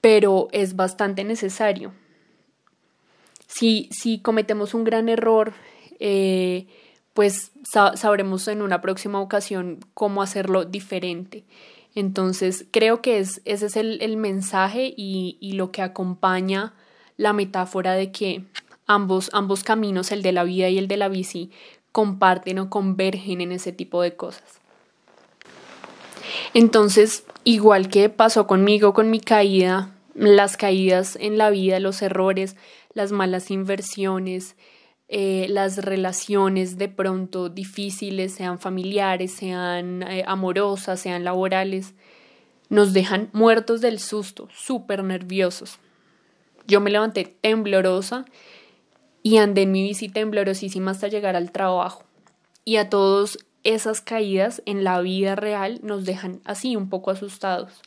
pero 0.00 0.48
es 0.52 0.76
bastante 0.76 1.24
necesario. 1.24 1.92
Si, 3.46 3.88
si 3.92 4.18
cometemos 4.18 4.74
un 4.74 4.84
gran 4.84 5.08
error, 5.08 5.52
eh, 5.98 6.66
pues 7.16 7.50
sabremos 7.72 8.46
en 8.46 8.60
una 8.60 8.82
próxima 8.82 9.22
ocasión 9.22 9.80
cómo 9.94 10.20
hacerlo 10.20 10.66
diferente. 10.66 11.44
Entonces, 11.94 12.66
creo 12.70 13.00
que 13.00 13.18
es, 13.18 13.40
ese 13.46 13.66
es 13.66 13.76
el, 13.76 14.16
mensaje 14.18 14.92
y, 14.94 15.52
lo 15.54 15.72
que 15.72 15.80
acompaña 15.80 16.74
la 17.16 17.32
metáfora 17.32 17.94
de 17.94 18.12
que 18.12 18.44
ambos, 18.86 19.30
ambos 19.32 19.64
caminos, 19.64 20.12
el 20.12 20.20
de 20.20 20.32
la 20.32 20.44
vida 20.44 20.68
y 20.68 20.76
el 20.76 20.88
de 20.88 20.98
la 20.98 21.08
bici, 21.08 21.50
comparten 21.90 22.58
o 22.58 22.68
convergen 22.68 23.40
en 23.40 23.50
ese 23.50 23.72
tipo 23.72 24.02
de 24.02 24.14
cosas. 24.14 24.60
Entonces, 26.52 27.24
igual 27.44 27.88
que 27.88 28.10
pasó 28.10 28.46
conmigo 28.46 28.92
con 28.92 29.08
mi 29.08 29.20
caída, 29.20 29.90
las 30.14 30.58
caídas 30.58 31.16
en 31.18 31.38
la 31.38 31.48
vida, 31.48 31.80
los 31.80 32.02
errores, 32.02 32.56
las 32.92 33.10
malas 33.10 33.50
inversiones, 33.50 34.54
eh, 35.08 35.46
las 35.48 35.78
relaciones 35.78 36.78
de 36.78 36.88
pronto 36.88 37.48
difíciles, 37.48 38.34
sean 38.34 38.58
familiares, 38.58 39.32
sean 39.32 40.02
eh, 40.02 40.24
amorosas, 40.26 40.98
sean 40.98 41.22
laborales, 41.22 41.94
nos 42.70 42.92
dejan 42.92 43.30
muertos 43.32 43.80
del 43.80 44.00
susto, 44.00 44.48
súper 44.52 45.04
nerviosos. 45.04 45.78
Yo 46.66 46.80
me 46.80 46.90
levanté 46.90 47.36
temblorosa 47.40 48.24
y 49.22 49.36
andé 49.36 49.62
en 49.62 49.72
mi 49.72 49.84
bici 49.84 50.08
temblorosísima 50.08 50.90
hasta 50.90 51.06
llegar 51.06 51.36
al 51.36 51.52
trabajo. 51.52 52.02
Y 52.64 52.76
a 52.76 52.90
todos 52.90 53.38
esas 53.62 54.00
caídas 54.00 54.60
en 54.66 54.82
la 54.82 55.00
vida 55.00 55.36
real 55.36 55.78
nos 55.84 56.04
dejan 56.04 56.40
así 56.44 56.74
un 56.74 56.88
poco 56.88 57.12
asustados. 57.12 57.80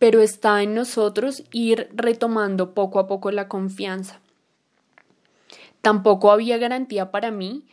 Pero 0.00 0.20
está 0.20 0.62
en 0.64 0.74
nosotros 0.74 1.44
ir 1.52 1.88
retomando 1.92 2.74
poco 2.74 2.98
a 2.98 3.06
poco 3.06 3.30
la 3.30 3.46
confianza 3.46 4.19
Tampoco 5.82 6.30
había 6.30 6.58
garantía 6.58 7.10
para 7.10 7.30
mí 7.30 7.66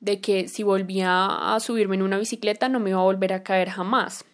de 0.00 0.20
que 0.20 0.48
si 0.48 0.62
volvía 0.62 1.54
a 1.54 1.60
subirme 1.60 1.96
en 1.96 2.02
una 2.02 2.18
bicicleta 2.18 2.68
no 2.68 2.80
me 2.80 2.90
iba 2.90 3.00
a 3.00 3.04
volver 3.04 3.32
a 3.32 3.42
caer 3.42 3.68
jamás. 3.68 4.24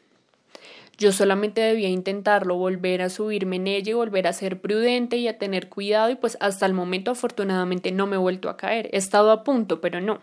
Yo 0.99 1.13
solamente 1.13 1.61
debía 1.61 1.89
intentarlo, 1.89 2.57
volver 2.57 3.03
a 3.03 3.11
subirme 3.11 3.57
en 3.57 3.67
ella 3.67 3.91
y 3.91 3.95
volver 3.95 4.27
a 4.27 4.33
ser 4.33 4.61
prudente 4.61 5.19
y 5.19 5.29
a 5.29 5.37
tener 5.37 5.69
cuidado 5.69 6.11
y 6.11 6.15
pues 6.15 6.39
hasta 6.41 6.65
el 6.65 6.73
momento 6.73 7.11
afortunadamente 7.11 7.93
no 7.93 8.07
me 8.07 8.17
he 8.17 8.19
vuelto 8.19 8.49
a 8.49 8.57
caer. 8.57 8.89
He 8.93 8.97
estado 8.97 9.31
a 9.31 9.45
punto, 9.45 9.83
pero 9.83 10.01
no. 10.01 10.23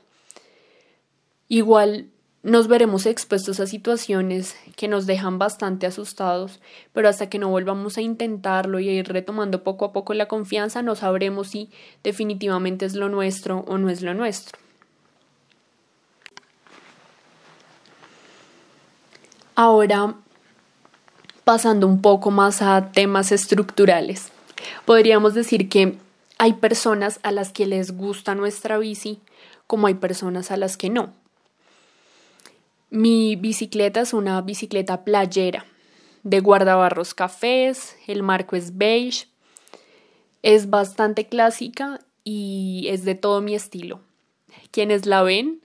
Igual 1.47 2.09
nos 2.43 2.67
veremos 2.67 3.05
expuestos 3.05 3.61
a 3.61 3.67
situaciones 3.67 4.57
que 4.75 4.89
nos 4.89 5.05
dejan 5.05 5.39
bastante 5.39 5.87
asustados, 5.87 6.59
pero 6.91 7.07
hasta 7.07 7.29
que 7.29 7.39
no 7.39 7.47
volvamos 7.47 7.97
a 7.97 8.01
intentarlo 8.01 8.81
y 8.81 8.89
a 8.89 8.91
ir 8.91 9.07
retomando 9.07 9.63
poco 9.63 9.85
a 9.85 9.93
poco 9.93 10.13
la 10.13 10.27
confianza, 10.27 10.81
no 10.81 10.95
sabremos 10.95 11.47
si 11.47 11.71
definitivamente 12.03 12.85
es 12.85 12.95
lo 12.95 13.07
nuestro 13.07 13.59
o 13.59 13.77
no 13.77 13.89
es 13.89 14.01
lo 14.01 14.13
nuestro. 14.13 14.59
Ahora, 19.55 20.15
pasando 21.45 21.87
un 21.87 22.01
poco 22.01 22.29
más 22.29 22.61
a 22.61 22.91
temas 22.91 23.31
estructurales, 23.31 24.33
podríamos 24.83 25.33
decir 25.33 25.69
que 25.69 25.97
hay 26.39 26.53
personas 26.53 27.21
a 27.23 27.31
las 27.31 27.53
que 27.53 27.67
les 27.67 27.95
gusta 27.95 28.35
nuestra 28.35 28.77
bici, 28.79 29.21
como 29.65 29.87
hay 29.87 29.93
personas 29.93 30.51
a 30.51 30.57
las 30.57 30.75
que 30.75 30.89
no. 30.89 31.22
Mi 32.95 33.35
bicicleta 33.35 34.01
es 34.01 34.13
una 34.13 34.39
bicicleta 34.41 35.03
playera 35.03 35.65
de 36.21 36.41
guardabarros 36.41 37.15
cafés, 37.15 37.97
el 38.05 38.21
marco 38.21 38.55
es 38.55 38.77
beige, 38.77 39.25
es 40.43 40.69
bastante 40.69 41.25
clásica 41.25 42.01
y 42.23 42.85
es 42.89 43.03
de 43.03 43.15
todo 43.15 43.41
mi 43.41 43.55
estilo. 43.55 44.01
Quienes 44.69 45.07
la 45.07 45.23
ven 45.23 45.61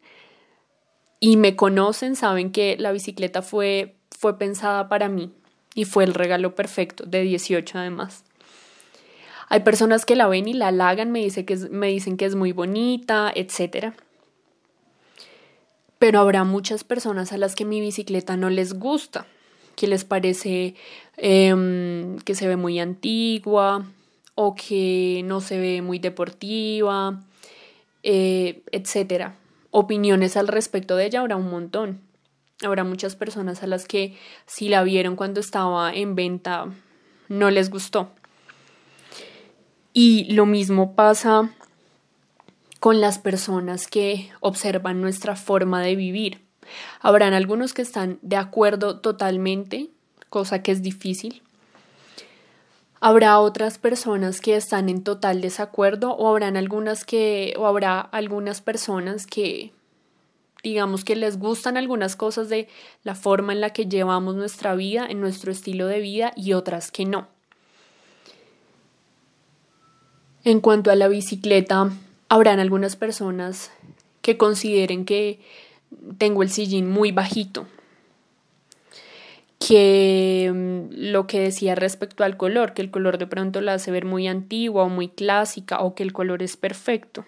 y 1.21 1.37
me 1.37 1.55
conocen 1.55 2.17
saben 2.17 2.51
que 2.51 2.79
la 2.79 2.93
bicicleta 2.93 3.43
fue, 3.43 3.97
fue 4.19 4.39
pensada 4.39 4.89
para 4.89 5.11
mí 5.11 5.31
y 5.75 5.85
fue 5.85 6.05
el 6.05 6.15
regalo 6.15 6.55
perfecto, 6.55 7.05
de 7.05 7.21
18 7.21 7.77
además. 7.77 8.25
Hay 9.51 9.61
personas 9.61 10.07
que 10.07 10.17
la 10.17 10.29
ven 10.29 10.49
y 10.49 10.55
la 10.55 10.69
halagan, 10.69 11.13
me, 11.13 11.31
que 11.31 11.57
me 11.71 11.89
dicen 11.89 12.17
que 12.17 12.25
es 12.25 12.35
muy 12.35 12.53
bonita, 12.53 13.31
etcétera 13.35 13.95
pero 15.99 16.21
habrá 16.21 16.45
muchas 16.45 16.85
personas 16.85 17.33
a 17.33 17.39
las 17.39 17.55
que 17.55 17.65
mi 17.65 17.81
bicicleta 17.81 18.37
no 18.37 18.51
les 18.51 18.75
gusta, 18.75 19.27
que 19.77 19.87
les 19.87 20.05
parece 20.05 20.75
em, 21.17 22.19
que 22.21 22.35
se 22.35 22.47
ve 22.47 22.57
muy 22.57 22.79
antigua 22.79 23.87
o 24.35 24.55
que 24.55 25.23
no 25.25 25.41
se 25.41 25.59
ve 25.59 25.83
muy 25.83 25.99
deportiva, 25.99 27.21
eh, 28.03 28.63
etc. 28.71 29.33
opiniones 29.71 30.37
al 30.37 30.49
respecto 30.49 30.97
de 30.97 31.07
ella 31.07 31.21
habrá 31.21 31.37
un 31.37 31.51
montón. 31.51 32.01
Habrá 32.65 32.83
muchas 32.83 33.15
personas 33.15 33.63
a 33.63 33.69
las 33.69 33.87
que 33.87 34.17
si 34.47 34.69
la 34.69 34.83
vieron 34.83 35.17
cuando 35.17 35.41
estaba 35.41 35.93
en 35.93 36.15
venta 36.15 36.67
no 37.29 37.51
les 37.51 37.71
gustó. 37.71 38.11
Y 39.93 40.33
lo 40.33 40.47
mismo 40.47 40.95
pasa 40.95 41.51
con 42.81 43.01
las 43.01 43.19
personas 43.19 43.89
que 43.89 44.31
observan 44.41 45.01
nuestra 45.01 45.37
forma 45.37 45.83
de 45.83 45.97
vivir. 45.97 46.41
Habrán 47.01 47.35
algunos 47.35 47.75
que 47.75 47.83
están 47.83 48.19
de 48.23 48.37
acuerdo 48.37 49.01
totalmente, 49.01 49.89
cosa 50.29 50.63
que 50.63 50.73
es 50.73 50.83
difícil. 50.83 51.43
Habrá 53.01 53.39
otras 53.39 53.79
personas 53.79 54.41
que 54.41 54.57
están 54.57 54.89
en 54.89 55.03
total 55.03 55.41
desacuerdo 55.41 56.13
o 56.17 56.29
habrán 56.29 56.57
algunas 56.57 57.05
que 57.05 57.55
o 57.57 57.67
habrá 57.67 58.01
algunas 58.01 58.61
personas 58.61 59.27
que 59.27 59.73
digamos 60.65 61.05
que 61.05 61.15
les 61.15 61.39
gustan 61.39 61.77
algunas 61.77 62.17
cosas 62.17 62.49
de 62.49 62.69
la 63.05 63.15
forma 63.15 63.53
en 63.53 63.61
la 63.61 63.71
que 63.71 63.87
llevamos 63.87 64.35
nuestra 64.35 64.75
vida, 64.75 65.07
en 65.09 65.21
nuestro 65.21 65.53
estilo 65.53 65.87
de 65.87 66.01
vida 66.01 66.33
y 66.35 66.53
otras 66.53 66.91
que 66.91 67.05
no. 67.05 67.29
En 70.43 70.61
cuanto 70.61 70.91
a 70.91 70.97
la 70.97 71.07
bicicleta, 71.07 71.91
habrán 72.29 72.61
algunas 72.61 72.97
personas 72.97 73.71
que 74.23 74.37
consideren 74.37 75.05
que 75.05 75.41
tengo 76.19 76.43
el 76.43 76.51
sillín 76.51 76.91
muy 76.91 77.13
bajito, 77.13 77.67
que 79.59 80.51
mm, 80.55 80.95
lo 81.11 81.27
que 81.27 81.41
decía 81.41 81.75
respecto 81.75 82.25
al 82.25 82.37
color, 82.37 82.75
que 82.75 82.83
el 82.83 82.91
color 82.91 83.19
de 83.19 83.27
pronto 83.27 83.61
la 83.61 83.75
hace 83.75 83.91
ver 83.91 84.05
muy 84.05 84.29
antigua 84.29 84.85
o 84.85 84.89
muy 84.89 85.09
clásica 85.09 85.81
o 85.81 85.95
que 85.95 86.03
el 86.03 86.13
color 86.13 86.43
es 86.43 86.57
perfecto. 86.57 87.25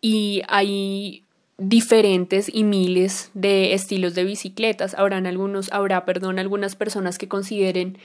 Y 0.00 0.42
hay 0.48 1.24
diferentes 1.58 2.48
y 2.52 2.62
miles 2.62 3.32
de 3.34 3.74
estilos 3.74 4.14
de 4.14 4.24
bicicletas. 4.24 4.94
Habrán 4.94 5.26
algunos, 5.26 5.72
habrá, 5.72 6.04
perdón, 6.04 6.38
algunas 6.38 6.76
personas 6.76 7.18
que 7.18 7.26
consideren 7.26 7.98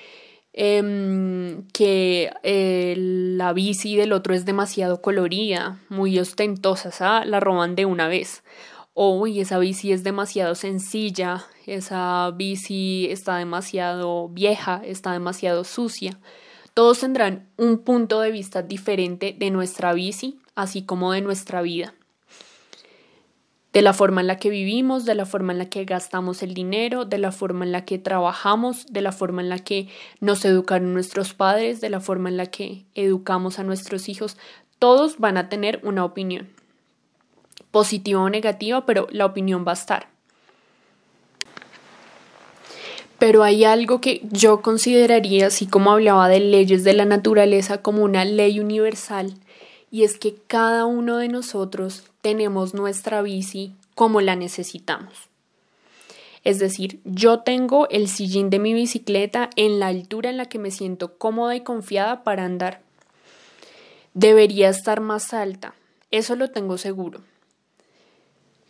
em, 0.53 1.67
que 1.73 2.31
eh, 2.43 2.93
la 2.97 3.53
bici 3.53 3.95
del 3.95 4.13
otro 4.13 4.33
es 4.33 4.45
demasiado 4.45 5.01
colorida, 5.01 5.79
muy 5.89 6.17
ostentosa, 6.19 7.25
la 7.25 7.39
roban 7.39 7.75
de 7.75 7.85
una 7.85 8.07
vez. 8.07 8.43
Uy, 8.93 9.39
esa 9.39 9.57
bici 9.59 9.91
es 9.91 10.03
demasiado 10.03 10.55
sencilla, 10.55 11.45
esa 11.65 12.31
bici 12.35 13.07
está 13.09 13.37
demasiado 13.37 14.29
vieja, 14.29 14.81
está 14.85 15.13
demasiado 15.13 15.63
sucia. 15.63 16.19
Todos 16.73 16.99
tendrán 16.99 17.49
un 17.57 17.79
punto 17.79 18.21
de 18.21 18.31
vista 18.31 18.61
diferente 18.61 19.35
de 19.37 19.49
nuestra 19.51 19.93
bici, 19.93 20.39
así 20.55 20.83
como 20.83 21.11
de 21.11 21.21
nuestra 21.21 21.61
vida 21.61 21.93
de 23.73 23.81
la 23.81 23.93
forma 23.93 24.21
en 24.21 24.27
la 24.27 24.37
que 24.37 24.51
vivimos, 24.51 25.03
de 25.03 25.15
la 25.15 25.25
forma 25.25 25.51
en 25.51 25.57
la 25.57 25.65
que 25.65 25.83
gastamos 25.83 26.43
el 26.43 26.53
dinero, 26.53 27.05
de 27.05 27.17
la 27.17 27.31
forma 27.31 27.65
en 27.65 27.71
la 27.71 27.85
que 27.85 27.97
trabajamos, 27.97 28.85
de 28.93 29.01
la 29.01 29.11
forma 29.11 29.41
en 29.41 29.49
la 29.49 29.59
que 29.59 29.87
nos 30.19 30.45
educaron 30.45 30.93
nuestros 30.93 31.33
padres, 31.33 31.81
de 31.81 31.89
la 31.89 31.99
forma 31.99 32.29
en 32.29 32.37
la 32.37 32.45
que 32.45 32.85
educamos 32.93 33.57
a 33.57 33.63
nuestros 33.63 34.09
hijos. 34.09 34.37
Todos 34.77 35.17
van 35.17 35.37
a 35.37 35.49
tener 35.49 35.79
una 35.83 36.05
opinión, 36.05 36.49
positiva 37.71 38.21
o 38.21 38.29
negativa, 38.29 38.85
pero 38.85 39.07
la 39.09 39.25
opinión 39.25 39.65
va 39.67 39.71
a 39.71 39.73
estar. 39.73 40.07
Pero 43.17 43.41
hay 43.41 43.63
algo 43.63 44.01
que 44.01 44.21
yo 44.29 44.61
consideraría, 44.61 45.47
así 45.47 45.65
como 45.65 45.91
hablaba 45.91 46.29
de 46.29 46.41
leyes 46.41 46.83
de 46.83 46.93
la 46.93 47.05
naturaleza, 47.05 47.81
como 47.81 48.03
una 48.03 48.23
ley 48.23 48.59
universal 48.59 49.33
y 49.93 50.03
es 50.03 50.17
que 50.17 50.33
cada 50.47 50.87
uno 50.87 51.17
de 51.17 51.27
nosotros 51.27 52.03
tenemos 52.21 52.73
nuestra 52.73 53.21
bici 53.21 53.75
como 53.93 54.21
la 54.21 54.35
necesitamos. 54.35 55.13
Es 56.43 56.57
decir, 56.57 56.99
yo 57.05 57.41
tengo 57.41 57.87
el 57.89 58.07
sillín 58.07 58.49
de 58.49 58.57
mi 58.57 58.73
bicicleta 58.73 59.51
en 59.55 59.79
la 59.79 59.89
altura 59.89 60.31
en 60.31 60.37
la 60.37 60.47
que 60.47 60.57
me 60.57 60.71
siento 60.71 61.15
cómoda 61.19 61.55
y 61.55 61.61
confiada 61.61 62.23
para 62.23 62.43
andar. 62.43 62.81
Debería 64.15 64.69
estar 64.69 64.99
más 64.99 65.31
alta, 65.31 65.75
eso 66.09 66.35
lo 66.35 66.49
tengo 66.49 66.79
seguro. 66.79 67.21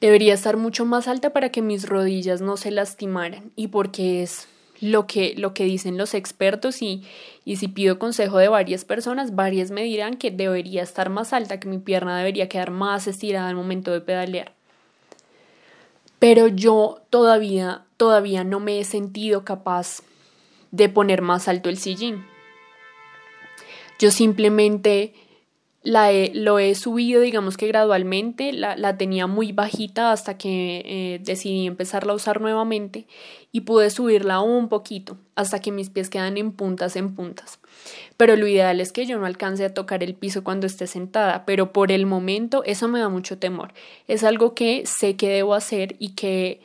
Debería 0.01 0.33
estar 0.33 0.57
mucho 0.57 0.83
más 0.83 1.07
alta 1.07 1.29
para 1.29 1.53
que 1.53 1.62
mis 1.62 1.88
rodillas 1.88 2.41
no 2.41 2.57
se 2.57 2.69
lastimaran 2.69 3.53
y 3.55 3.69
porque 3.69 4.23
es 4.23 4.49
lo 4.84 5.08
que, 5.08 5.34
lo 5.38 5.54
que 5.54 5.63
dicen 5.63 5.98
los 5.98 6.13
expertos 6.13 6.82
y, 6.82 7.04
y 7.46 7.56
si 7.56 7.69
pido 7.69 8.00
consejo 8.00 8.38
de 8.38 8.50
varias 8.50 8.84
personas, 8.84 9.34
varias 9.34 9.72
me 9.72 9.84
dirán 9.84 10.17
que 10.17 10.30
debería 10.30 10.84
estar 10.84 11.10
más 11.10 11.32
alta, 11.32 11.60
que 11.60 11.69
mi 11.69 11.78
pierna 11.78 12.17
debería 12.17 12.50
quedar 12.50 12.72
más 12.72 13.08
estirada 13.08 13.48
al 13.48 13.56
momento 13.56 13.91
de 13.91 14.02
pedalear. 14.02 14.52
Pero 16.19 16.48
yo 16.48 17.02
todavía, 17.10 17.86
todavía 17.98 18.43
no 18.43 18.60
me 18.60 18.80
he 18.80 18.84
sentido 18.84 19.46
capaz 19.46 20.02
de 20.72 20.89
poner 20.89 21.22
más 21.22 21.48
alto 21.48 21.69
el 21.69 21.78
sillín. 21.78 22.26
Yo 24.00 24.12
simplemente 24.12 25.13
la 25.84 26.12
lo 26.34 26.60
he 26.60 26.76
subido, 26.76 27.22
digamos 27.22 27.58
que 27.58 27.67
gradualmente, 27.67 28.54
la, 28.54 28.78
la 28.78 28.98
tenía 28.98 29.28
muy 29.28 29.52
bajita 29.52 30.13
hasta 30.13 30.38
que 30.38 30.82
eh, 30.86 31.19
decidí 31.24 31.67
empezarla 31.67 32.13
a 32.13 32.15
usar 32.15 32.39
nuevamente 32.39 33.06
y 33.52 33.62
pude 33.62 33.89
subirla 33.89 34.39
un 34.39 34.69
poquito 34.69 35.17
hasta 35.36 35.60
que 35.60 35.72
mis 35.72 35.89
pies 35.89 36.10
quedan 36.10 36.38
en 36.38 36.54
puntas 36.54 36.96
en 36.96 37.13
puntas. 37.15 37.60
Pero 38.15 38.38
lo 38.38 38.48
ideal 38.48 38.80
es 38.80 38.93
que 38.93 39.06
yo 39.06 39.19
no 39.19 39.26
alcance 39.26 39.65
a 39.65 39.74
tocar 39.74 40.04
el 40.04 40.15
piso 40.15 40.43
cuando 40.43 40.67
esté 40.67 40.88
sentada, 40.88 41.46
pero 41.46 41.74
por 41.74 41.91
el 41.91 42.06
momento 42.06 42.63
eso 42.63 42.88
me 42.88 43.00
da 43.00 43.10
mucho 43.10 43.38
temor. 43.38 43.74
Es 44.08 44.24
algo 44.24 44.54
que 44.54 44.84
sé 44.86 45.17
que 45.17 45.28
debo 45.28 45.54
hacer 45.54 45.98
y 46.00 46.10
que 46.10 46.62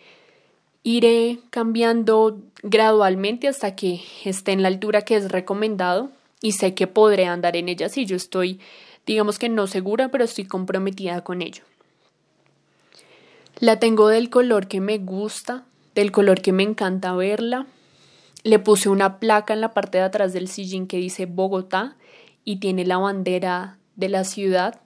iré 0.85 1.41
cambiando 1.51 2.39
gradualmente 2.63 3.49
hasta 3.49 3.75
que 3.75 4.01
esté 4.25 4.53
en 4.53 4.63
la 4.63 4.69
altura 4.69 5.03
que 5.03 5.17
es 5.17 5.33
recomendado 5.33 6.11
y 6.41 6.53
sé 6.53 6.75
que 6.75 6.87
podré 6.87 7.27
andar 7.27 7.57
en 7.57 7.69
ella 7.69 7.89
si 7.89 8.07
yo 8.07 8.15
estoy 8.15 8.61
digamos 9.09 9.39
que 9.39 9.49
no 9.49 9.67
segura, 9.67 10.11
pero 10.11 10.25
estoy 10.25 10.45
comprometida 10.45 11.23
con 11.25 11.41
ello. 11.41 11.63
La 13.59 13.81
tengo 13.81 14.09
del 14.09 14.29
color 14.29 14.69
que 14.69 14.81
me 14.81 14.99
gusta, 14.99 15.65
del 15.95 16.13
color 16.13 16.43
que 16.43 16.53
me 16.53 16.63
encanta 16.63 17.15
verla. 17.15 17.67
Le 18.45 18.59
puse 18.59 18.91
una 18.91 19.19
placa 19.19 19.55
en 19.55 19.63
la 19.63 19.73
parte 19.73 19.99
de 19.99 20.05
atrás 20.05 20.35
del 20.35 20.47
sillín 20.47 20.87
que 20.87 20.99
dice 20.99 21.25
Bogotá 21.25 21.97
y 22.45 22.57
tiene 22.57 22.85
la 22.85 22.99
bandera 22.99 23.79
de 23.97 24.11
la 24.11 24.25
ciudad. 24.25 24.81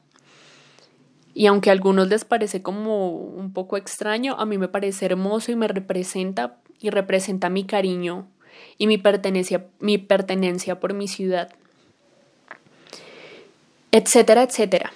Y 1.34 1.46
aunque 1.46 1.70
a 1.70 1.72
algunos 1.72 2.08
les 2.08 2.24
parece 2.24 2.62
como 2.62 3.10
un 3.10 3.52
poco 3.52 3.76
extraño, 3.76 4.36
a 4.38 4.46
mí 4.46 4.56
me 4.56 4.68
parece 4.68 5.06
hermoso 5.06 5.50
y 5.50 5.56
me 5.56 5.66
representa 5.66 6.60
y 6.78 6.90
representa 6.90 7.50
mi 7.50 7.64
cariño 7.64 8.28
y 8.78 8.86
mi 8.86 8.98
pertenencia, 8.98 9.66
mi 9.80 9.98
pertenencia 9.98 10.78
por 10.78 10.94
mi 10.94 11.08
ciudad 11.08 11.50
etcétera, 13.92 14.42
etcétera. 14.42 14.92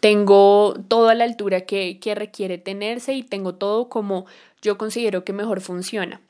Tengo 0.00 0.74
toda 0.88 1.14
la 1.14 1.24
altura 1.24 1.60
que, 1.60 2.00
que 2.00 2.16
requiere 2.16 2.58
tenerse 2.58 3.14
y 3.14 3.22
tengo 3.22 3.54
todo 3.54 3.88
como 3.88 4.26
yo 4.60 4.76
considero 4.76 5.24
que 5.24 5.32
mejor 5.32 5.60
funciona. 5.60 6.20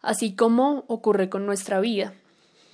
Así 0.00 0.34
como 0.34 0.84
ocurre 0.86 1.28
con 1.28 1.44
nuestra 1.44 1.80
vida. 1.80 2.14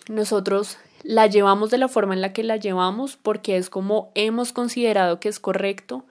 Nosotros 0.09 0.79
la 1.03 1.27
llevamos 1.27 1.71
de 1.71 1.79
la 1.79 1.89
forma 1.89 2.15
en 2.15 2.21
la 2.21 2.33
que 2.33 2.45
la 2.45 2.57
llevamos 2.57 3.17
porque 3.17 3.57
es 3.57 3.71
como 3.71 4.13
hemos 4.15 4.53
considerado 4.53 5.19
que 5.19 5.29
es 5.29 5.41
correcto 5.41 6.05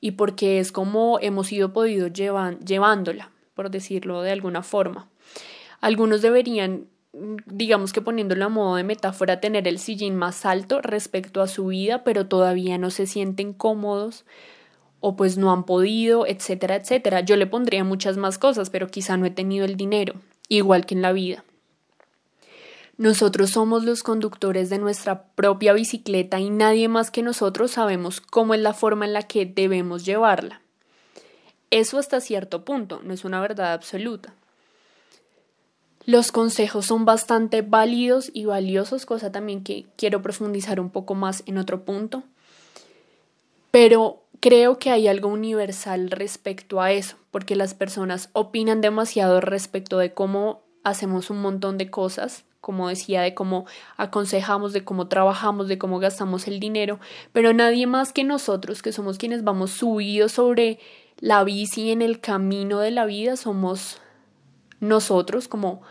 y 0.00 0.12
porque 0.12 0.60
es 0.60 0.72
como 0.72 1.18
hemos 1.20 1.50
ido 1.52 1.72
podido 1.72 2.06
llevar, 2.06 2.58
llevándola, 2.60 3.30
por 3.54 3.70
decirlo 3.70 4.22
de 4.22 4.30
alguna 4.30 4.62
forma. 4.62 5.08
Algunos 5.80 6.22
deberían 6.22 6.86
digamos 7.46 7.92
que 7.92 8.00
poniéndolo 8.00 8.44
a 8.44 8.48
modo 8.48 8.76
de 8.76 8.84
metáfora, 8.84 9.40
tener 9.40 9.66
el 9.68 9.78
sillín 9.78 10.16
más 10.16 10.44
alto 10.44 10.80
respecto 10.80 11.42
a 11.42 11.48
su 11.48 11.66
vida, 11.66 12.04
pero 12.04 12.26
todavía 12.26 12.78
no 12.78 12.90
se 12.90 13.06
sienten 13.06 13.52
cómodos 13.52 14.24
o 15.00 15.16
pues 15.16 15.38
no 15.38 15.52
han 15.52 15.64
podido, 15.64 16.26
etcétera, 16.26 16.76
etcétera. 16.76 17.20
Yo 17.20 17.36
le 17.36 17.46
pondría 17.46 17.84
muchas 17.84 18.16
más 18.16 18.38
cosas, 18.38 18.70
pero 18.70 18.88
quizá 18.88 19.16
no 19.16 19.26
he 19.26 19.30
tenido 19.30 19.64
el 19.64 19.76
dinero, 19.76 20.14
igual 20.48 20.86
que 20.86 20.94
en 20.94 21.02
la 21.02 21.12
vida. 21.12 21.44
Nosotros 22.96 23.50
somos 23.50 23.84
los 23.84 24.02
conductores 24.02 24.70
de 24.70 24.78
nuestra 24.78 25.22
propia 25.36 25.72
bicicleta 25.72 26.40
y 26.40 26.50
nadie 26.50 26.88
más 26.88 27.12
que 27.12 27.22
nosotros 27.22 27.70
sabemos 27.70 28.20
cómo 28.20 28.54
es 28.54 28.60
la 28.60 28.74
forma 28.74 29.04
en 29.04 29.12
la 29.12 29.22
que 29.22 29.46
debemos 29.46 30.04
llevarla. 30.04 30.60
Eso 31.70 31.98
hasta 31.98 32.20
cierto 32.20 32.64
punto, 32.64 33.00
no 33.04 33.14
es 33.14 33.24
una 33.24 33.40
verdad 33.40 33.72
absoluta. 33.72 34.34
Los 36.08 36.32
consejos 36.32 36.86
son 36.86 37.04
bastante 37.04 37.60
válidos 37.60 38.30
y 38.32 38.46
valiosos, 38.46 39.04
cosa 39.04 39.30
también 39.30 39.62
que 39.62 39.84
quiero 39.94 40.22
profundizar 40.22 40.80
un 40.80 40.88
poco 40.88 41.14
más 41.14 41.42
en 41.44 41.58
otro 41.58 41.84
punto. 41.84 42.22
Pero 43.70 44.22
creo 44.40 44.78
que 44.78 44.90
hay 44.90 45.06
algo 45.06 45.28
universal 45.28 46.10
respecto 46.10 46.80
a 46.80 46.92
eso, 46.92 47.16
porque 47.30 47.56
las 47.56 47.74
personas 47.74 48.30
opinan 48.32 48.80
demasiado 48.80 49.42
respecto 49.42 49.98
de 49.98 50.14
cómo 50.14 50.62
hacemos 50.82 51.28
un 51.28 51.42
montón 51.42 51.76
de 51.76 51.90
cosas, 51.90 52.44
como 52.62 52.88
decía, 52.88 53.20
de 53.20 53.34
cómo 53.34 53.66
aconsejamos, 53.98 54.72
de 54.72 54.84
cómo 54.84 55.08
trabajamos, 55.08 55.68
de 55.68 55.76
cómo 55.76 55.98
gastamos 55.98 56.48
el 56.48 56.58
dinero, 56.58 57.00
pero 57.34 57.52
nadie 57.52 57.86
más 57.86 58.14
que 58.14 58.24
nosotros, 58.24 58.80
que 58.80 58.92
somos 58.92 59.18
quienes 59.18 59.44
vamos 59.44 59.72
subidos 59.72 60.32
sobre 60.32 60.78
la 61.18 61.44
bici 61.44 61.90
en 61.90 62.00
el 62.00 62.18
camino 62.18 62.78
de 62.78 62.92
la 62.92 63.04
vida, 63.04 63.36
somos 63.36 64.00
nosotros 64.80 65.48
como, 65.48 65.82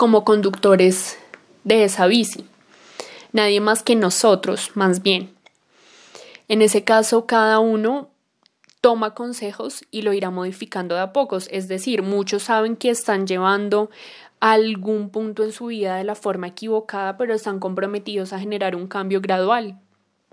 como 0.00 0.24
conductores 0.24 1.18
de 1.64 1.84
esa 1.84 2.06
bici. 2.06 2.46
Nadie 3.34 3.60
más 3.60 3.82
que 3.82 3.96
nosotros, 3.96 4.70
más 4.72 5.02
bien. 5.02 5.34
En 6.48 6.62
ese 6.62 6.84
caso, 6.84 7.26
cada 7.26 7.58
uno 7.58 8.08
toma 8.80 9.12
consejos 9.12 9.84
y 9.90 10.00
lo 10.00 10.14
irá 10.14 10.30
modificando 10.30 10.94
de 10.94 11.02
a 11.02 11.12
pocos. 11.12 11.48
Es 11.52 11.68
decir, 11.68 12.00
muchos 12.00 12.44
saben 12.44 12.76
que 12.76 12.88
están 12.88 13.26
llevando 13.26 13.90
algún 14.40 15.10
punto 15.10 15.44
en 15.44 15.52
su 15.52 15.66
vida 15.66 15.96
de 15.96 16.04
la 16.04 16.14
forma 16.14 16.46
equivocada, 16.46 17.18
pero 17.18 17.34
están 17.34 17.60
comprometidos 17.60 18.32
a 18.32 18.40
generar 18.40 18.76
un 18.76 18.86
cambio 18.86 19.20
gradual, 19.20 19.78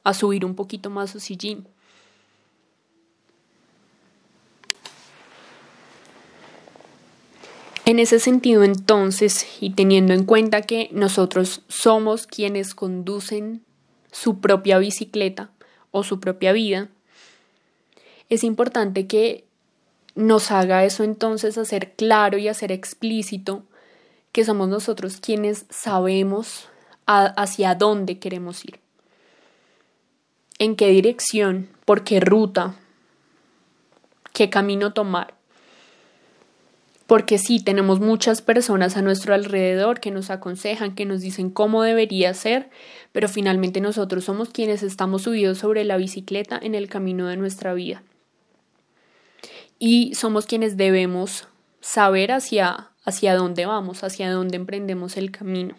a 0.06 0.14
subir 0.14 0.46
un 0.46 0.56
poquito 0.56 0.90
más 0.90 1.10
su 1.10 1.20
sillín. 1.20 1.68
En 7.88 8.00
ese 8.00 8.20
sentido, 8.20 8.66
entonces, 8.66 9.48
y 9.62 9.70
teniendo 9.70 10.12
en 10.14 10.26
cuenta 10.26 10.64
que 10.64 10.90
nosotros 10.92 11.62
somos 11.70 12.28
quienes 12.28 12.76
conducen 12.76 13.64
su 14.12 14.42
propia 14.42 14.78
bicicleta 14.78 15.52
o 15.92 16.04
su 16.04 16.20
propia 16.20 16.52
vida, 16.52 16.90
es 18.28 18.44
importante 18.44 19.08
que 19.08 19.46
nos 20.16 20.52
haga 20.52 20.84
eso 20.84 21.06
entonces 21.06 21.58
hacer 21.58 21.94
claro 21.94 22.38
y 22.38 22.50
hacer 22.50 22.74
explícito 22.74 23.64
que 24.34 24.44
somos 24.44 24.68
nosotros 24.68 25.22
quienes 25.22 25.66
sabemos 25.70 26.68
hacia 27.06 27.74
dónde 27.74 28.20
queremos 28.20 28.66
ir, 28.66 28.82
en 30.60 30.76
qué 30.76 30.90
dirección, 30.90 31.70
por 31.86 32.04
qué 32.04 32.20
ruta, 32.20 32.76
qué 34.34 34.50
camino 34.50 34.92
tomar. 34.92 35.37
Porque 37.08 37.38
sí, 37.38 37.60
tenemos 37.60 38.00
muchas 38.00 38.42
personas 38.42 38.98
a 38.98 39.02
nuestro 39.02 39.34
alrededor 39.34 40.00
que 40.00 40.12
nos 40.12 40.30
aconsejan, 40.30 40.94
que 40.94 41.06
nos 41.06 41.22
dicen 41.22 41.50
cómo 41.50 41.82
debería 41.82 42.34
ser, 42.34 42.70
pero 43.12 43.30
finalmente 43.30 43.82
nosotros 43.82 44.26
somos 44.26 44.50
quienes 44.50 44.84
estamos 44.84 45.24
subidos 45.24 45.58
sobre 45.58 45.86
la 45.86 45.98
bicicleta 45.98 46.60
en 46.62 46.76
el 46.76 46.90
camino 46.90 47.28
de 47.28 47.38
nuestra 47.38 47.74
vida 47.74 48.04
y 49.80 50.16
somos 50.16 50.46
quienes 50.46 50.78
debemos 50.78 51.48
saber 51.82 52.32
hacia, 52.32 52.90
hacia 53.04 53.36
dónde 53.36 53.66
vamos, 53.66 54.04
hacia 54.04 54.32
dónde 54.32 54.58
emprendemos 54.58 55.18
el 55.18 55.32
camino. 55.32 55.76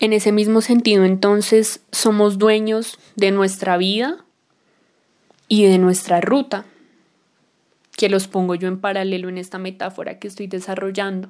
En 0.00 0.12
ese 0.12 0.32
mismo 0.32 0.60
sentido, 0.62 1.04
entonces, 1.04 1.80
somos 1.92 2.38
dueños 2.38 2.98
de 3.14 3.30
nuestra 3.30 3.76
vida 3.76 4.24
y 5.52 5.64
de 5.66 5.76
nuestra 5.76 6.22
ruta, 6.22 6.64
que 7.94 8.08
los 8.08 8.26
pongo 8.26 8.54
yo 8.54 8.68
en 8.68 8.80
paralelo 8.80 9.28
en 9.28 9.36
esta 9.36 9.58
metáfora 9.58 10.18
que 10.18 10.26
estoy 10.26 10.46
desarrollando. 10.46 11.28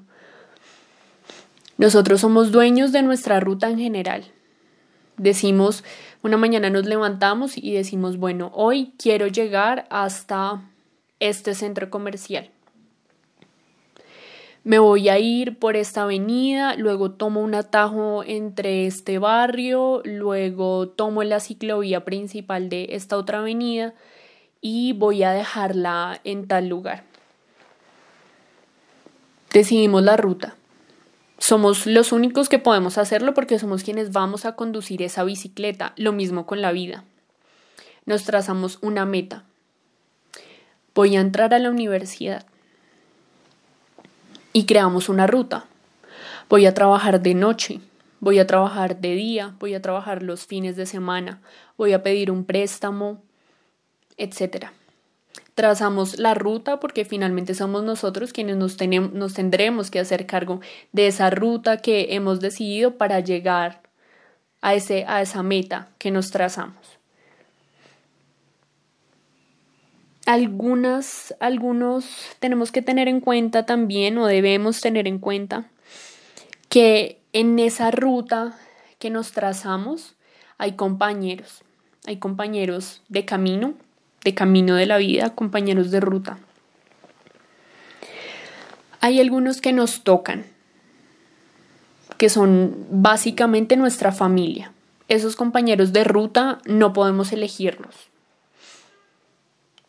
Nosotros 1.76 2.20
somos 2.20 2.52
dueños 2.52 2.92
de 2.92 3.02
nuestra 3.02 3.40
ruta 3.40 3.68
en 3.68 3.80
general. 3.80 4.24
Decimos, 5.16 5.82
una 6.22 6.36
mañana 6.36 6.70
nos 6.70 6.86
levantamos 6.86 7.58
y 7.58 7.72
decimos, 7.72 8.16
bueno, 8.16 8.52
hoy 8.54 8.92
quiero 8.96 9.26
llegar 9.26 9.88
hasta 9.90 10.70
este 11.18 11.56
centro 11.56 11.90
comercial. 11.90 12.48
Me 14.64 14.78
voy 14.78 15.08
a 15.08 15.18
ir 15.18 15.58
por 15.58 15.74
esta 15.74 16.02
avenida, 16.02 16.76
luego 16.76 17.10
tomo 17.10 17.40
un 17.40 17.54
atajo 17.54 18.22
entre 18.24 18.86
este 18.86 19.18
barrio, 19.18 20.02
luego 20.04 20.88
tomo 20.88 21.24
la 21.24 21.40
ciclovía 21.40 22.04
principal 22.04 22.68
de 22.68 22.88
esta 22.90 23.16
otra 23.16 23.38
avenida 23.38 23.92
y 24.60 24.92
voy 24.92 25.24
a 25.24 25.32
dejarla 25.32 26.20
en 26.22 26.46
tal 26.46 26.68
lugar. 26.68 27.02
Decidimos 29.52 30.02
la 30.04 30.16
ruta. 30.16 30.54
Somos 31.38 31.86
los 31.86 32.12
únicos 32.12 32.48
que 32.48 32.60
podemos 32.60 32.98
hacerlo 32.98 33.34
porque 33.34 33.58
somos 33.58 33.82
quienes 33.82 34.12
vamos 34.12 34.44
a 34.44 34.54
conducir 34.54 35.02
esa 35.02 35.24
bicicleta. 35.24 35.92
Lo 35.96 36.12
mismo 36.12 36.46
con 36.46 36.62
la 36.62 36.70
vida. 36.70 37.02
Nos 38.06 38.22
trazamos 38.22 38.78
una 38.80 39.06
meta. 39.06 39.42
Voy 40.94 41.16
a 41.16 41.20
entrar 41.20 41.52
a 41.52 41.58
la 41.58 41.68
universidad. 41.68 42.46
Y 44.52 44.66
creamos 44.66 45.08
una 45.08 45.26
ruta. 45.26 45.66
Voy 46.48 46.66
a 46.66 46.74
trabajar 46.74 47.20
de 47.20 47.34
noche. 47.34 47.80
Voy 48.20 48.38
a 48.38 48.46
trabajar 48.46 49.00
de 49.00 49.14
día. 49.14 49.54
Voy 49.58 49.74
a 49.74 49.82
trabajar 49.82 50.22
los 50.22 50.46
fines 50.46 50.76
de 50.76 50.86
semana. 50.86 51.40
Voy 51.76 51.92
a 51.92 52.02
pedir 52.02 52.30
un 52.30 52.44
préstamo, 52.44 53.22
etcétera 54.16 54.72
trazamos 55.54 56.18
la 56.18 56.34
ruta 56.34 56.80
porque 56.80 57.04
finalmente 57.04 57.54
somos 57.54 57.82
nosotros 57.84 58.32
quienes 58.32 58.56
nos, 58.56 58.76
tenemos, 58.76 59.12
nos 59.12 59.34
tendremos 59.34 59.90
que 59.90 60.00
hacer 60.00 60.26
cargo 60.26 60.60
de 60.92 61.06
esa 61.06 61.30
ruta 61.30 61.78
que 61.78 62.14
hemos 62.14 62.40
decidido 62.40 62.96
para 62.96 63.20
llegar 63.20 63.82
a, 64.60 64.74
ese, 64.74 65.04
a 65.06 65.20
esa 65.22 65.42
meta 65.42 65.88
que 65.98 66.10
nos 66.10 66.30
trazamos. 66.30 67.01
Algunas, 70.24 71.34
algunos 71.40 72.06
tenemos 72.38 72.70
que 72.70 72.80
tener 72.80 73.08
en 73.08 73.20
cuenta 73.20 73.66
también 73.66 74.18
o 74.18 74.26
debemos 74.26 74.80
tener 74.80 75.08
en 75.08 75.18
cuenta 75.18 75.68
que 76.68 77.18
en 77.32 77.58
esa 77.58 77.90
ruta 77.90 78.56
que 79.00 79.10
nos 79.10 79.32
trazamos 79.32 80.14
hay 80.58 80.72
compañeros, 80.72 81.64
hay 82.06 82.18
compañeros 82.18 83.02
de 83.08 83.24
camino, 83.24 83.74
de 84.22 84.32
camino 84.34 84.76
de 84.76 84.86
la 84.86 84.96
vida, 84.98 85.34
compañeros 85.34 85.90
de 85.90 85.98
ruta. 85.98 86.38
Hay 89.00 89.20
algunos 89.20 89.60
que 89.60 89.72
nos 89.72 90.04
tocan, 90.04 90.46
que 92.16 92.28
son 92.28 92.86
básicamente 92.90 93.76
nuestra 93.76 94.12
familia. 94.12 94.70
Esos 95.08 95.34
compañeros 95.34 95.92
de 95.92 96.04
ruta 96.04 96.60
no 96.64 96.92
podemos 96.92 97.32
elegirlos. 97.32 98.11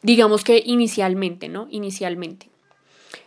Digamos 0.04 0.44
que 0.44 0.62
inicialmente, 0.66 1.50
¿no? 1.50 1.68
Inicialmente. 1.70 2.50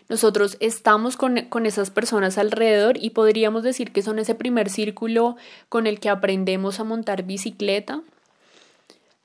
Nosotros 0.08 0.56
estamos 0.60 1.16
con, 1.16 1.46
con, 1.46 1.66
esas 1.66 1.90
personas 1.90 2.38
alrededor 2.38 2.96
y 2.96 3.10
podríamos 3.10 3.64
decir 3.64 3.90
que 3.90 4.02
son 4.02 4.20
ese 4.20 4.36
primer 4.36 4.70
círculo 4.70 5.36
con 5.68 5.88
el 5.88 5.98
que 5.98 6.08
aprendemos 6.08 6.78
a 6.78 6.84
montar 6.84 7.24
bicicleta, 7.24 8.02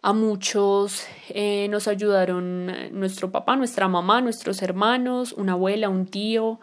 a 0.03 0.13
muchos 0.13 1.05
eh, 1.29 1.67
nos 1.69 1.87
ayudaron 1.87 2.71
eh, 2.71 2.89
nuestro 2.91 3.31
papá, 3.31 3.55
nuestra 3.55 3.87
mamá, 3.87 4.19
nuestros 4.21 4.63
hermanos, 4.63 5.33
una 5.33 5.51
abuela, 5.53 5.89
un 5.89 6.07
tío. 6.07 6.59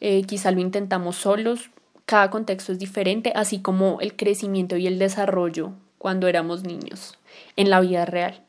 Eh, 0.00 0.24
quizá 0.24 0.50
lo 0.50 0.60
intentamos 0.60 1.16
solos. 1.16 1.70
Cada 2.04 2.30
contexto 2.30 2.72
es 2.72 2.80
diferente, 2.80 3.32
así 3.36 3.60
como 3.60 4.00
el 4.00 4.16
crecimiento 4.16 4.76
y 4.76 4.88
el 4.88 4.98
desarrollo 4.98 5.72
cuando 5.98 6.26
éramos 6.26 6.64
niños 6.64 7.16
en 7.56 7.70
la 7.70 7.80
vida 7.80 8.04
real. 8.06 8.43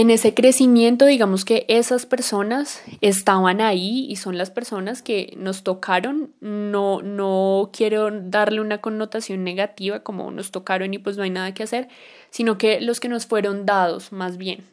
En 0.00 0.10
ese 0.10 0.32
crecimiento, 0.32 1.06
digamos 1.06 1.44
que 1.44 1.64
esas 1.66 2.06
personas 2.06 2.80
estaban 3.00 3.60
ahí 3.60 4.06
y 4.08 4.14
son 4.14 4.38
las 4.38 4.48
personas 4.48 5.02
que 5.02 5.34
nos 5.36 5.64
tocaron. 5.64 6.32
No, 6.40 7.02
no 7.02 7.70
quiero 7.72 8.08
darle 8.12 8.60
una 8.60 8.80
connotación 8.80 9.42
negativa 9.42 10.04
como 10.04 10.30
nos 10.30 10.52
tocaron 10.52 10.94
y 10.94 10.98
pues 10.98 11.16
no 11.16 11.24
hay 11.24 11.30
nada 11.30 11.52
que 11.52 11.64
hacer, 11.64 11.88
sino 12.30 12.58
que 12.58 12.80
los 12.80 13.00
que 13.00 13.08
nos 13.08 13.26
fueron 13.26 13.66
dados 13.66 14.12
más 14.12 14.36
bien. 14.36 14.64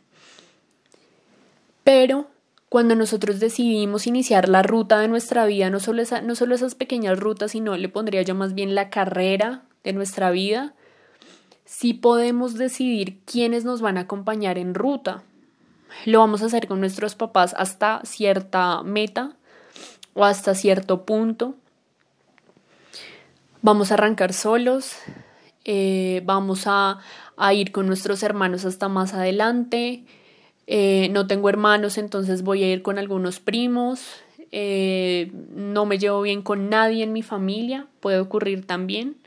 Pero 1.84 2.28
cuando 2.70 2.96
nosotros 2.96 3.40
decidimos 3.40 4.06
iniciar 4.06 4.48
la 4.48 4.62
ruta 4.62 5.00
de 5.00 5.08
nuestra 5.08 5.48
vida, 5.48 5.72
no 5.72 5.80
solo, 5.80 6.04
esa, 6.04 6.22
no 6.22 6.36
solo 6.36 6.54
esas 6.54 6.76
pequeñas 6.76 7.20
rutas, 7.20 7.54
sino 7.54 7.76
le 7.78 7.90
pondría 7.90 8.22
yo 8.22 8.36
más 8.36 8.54
bien 8.54 8.76
la 8.76 8.92
carrera 8.92 9.64
de 9.84 9.94
nuestra 9.94 10.30
vida, 10.30 10.76
sí 11.66 11.94
podemos 11.94 12.54
decidir 12.54 13.20
quiénes 13.26 13.66
nos 13.66 13.82
van 13.82 13.98
a 13.98 14.02
acompañar 14.02 14.58
en 14.58 14.76
ruta. 14.76 15.24
Lo 16.06 16.20
vamos 16.20 16.42
a 16.42 16.46
hacer 16.46 16.68
con 16.68 16.80
nuestros 16.80 17.16
papás 17.16 17.56
hasta 17.58 18.02
cierta 18.04 18.84
meta 18.84 19.36
o 20.14 20.24
hasta 20.24 20.56
cierto 20.56 21.06
punto. 21.06 21.56
Vamos 23.62 23.92
a 23.92 23.96
arrancar 23.96 24.34
solos, 24.34 24.96
eh, 25.64 26.22
vamos 26.24 26.66
a, 26.68 27.00
ir 27.54 27.72
con 27.72 27.88
nuestros 27.88 28.22
hermanos 28.22 28.64
hasta 28.64 28.88
más 28.88 29.14
adelante. 29.14 30.06
Eh, 30.68 31.10
no 31.12 31.28
tengo 31.28 31.50
hermanos, 31.50 31.98
entonces 31.98 32.44
voy 32.44 32.64
a 32.64 32.72
ir 32.72 32.84
con 32.84 33.00
algunos 33.00 33.40
primos. 33.40 34.06
Eh, 34.52 35.32
no 35.50 35.86
me 35.86 35.98
llevo 35.98 36.22
bien 36.22 36.44
con 36.44 36.70
nadie 36.70 37.04
en 37.04 37.12
mi 37.12 37.24
familia, 37.24 37.88
puede 38.00 38.20
ocurrir 38.20 38.66
también 38.66 39.18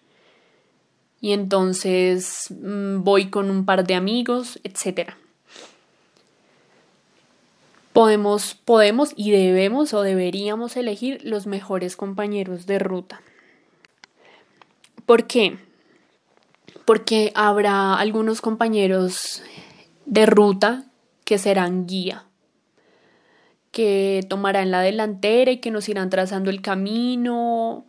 y 1.21 1.33
entonces 1.33 2.47
mm, 2.51 3.03
voy 3.03 3.31
con 3.31 3.51
un 3.51 3.65
par 3.65 3.87
de 3.87 3.95
amigos, 3.95 4.61
etc. 4.65 5.11
podemos, 7.93 8.55
podemos 8.55 9.13
y 9.17 9.31
debemos 9.33 9.93
o 9.95 10.03
deberíamos 10.03 10.77
elegir 10.77 11.21
los 11.25 11.47
mejores 11.47 11.97
compañeros 11.97 12.67
de 12.67 12.79
ruta. 12.79 13.21
¿Por 15.07 15.27
qué? 15.27 15.59
Porque 16.85 17.33
habrá 17.35 17.95
algunos 17.95 18.41
compañeros 18.41 19.43
de 20.07 20.27
ruta 20.27 20.85
que 21.25 21.39
serán 21.39 21.87
guía, 21.87 22.25
que 23.73 24.25
tomarán 24.29 24.71
la 24.71 24.81
delantera 24.81 25.51
y 25.51 25.59
que 25.59 25.71
nos 25.71 25.89
irán 25.89 26.09
trazando 26.09 26.51
el 26.51 26.63
camino, 26.63 27.85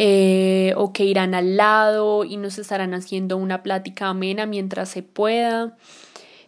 eh, 0.00 0.74
o 0.76 0.92
que 0.92 1.04
irán 1.04 1.34
al 1.34 1.56
lado 1.56 2.22
y 2.22 2.36
nos 2.36 2.56
estarán 2.60 2.94
haciendo 2.94 3.36
una 3.36 3.64
plática 3.64 4.06
amena 4.06 4.46
mientras 4.46 4.88
se 4.90 5.02
pueda, 5.02 5.76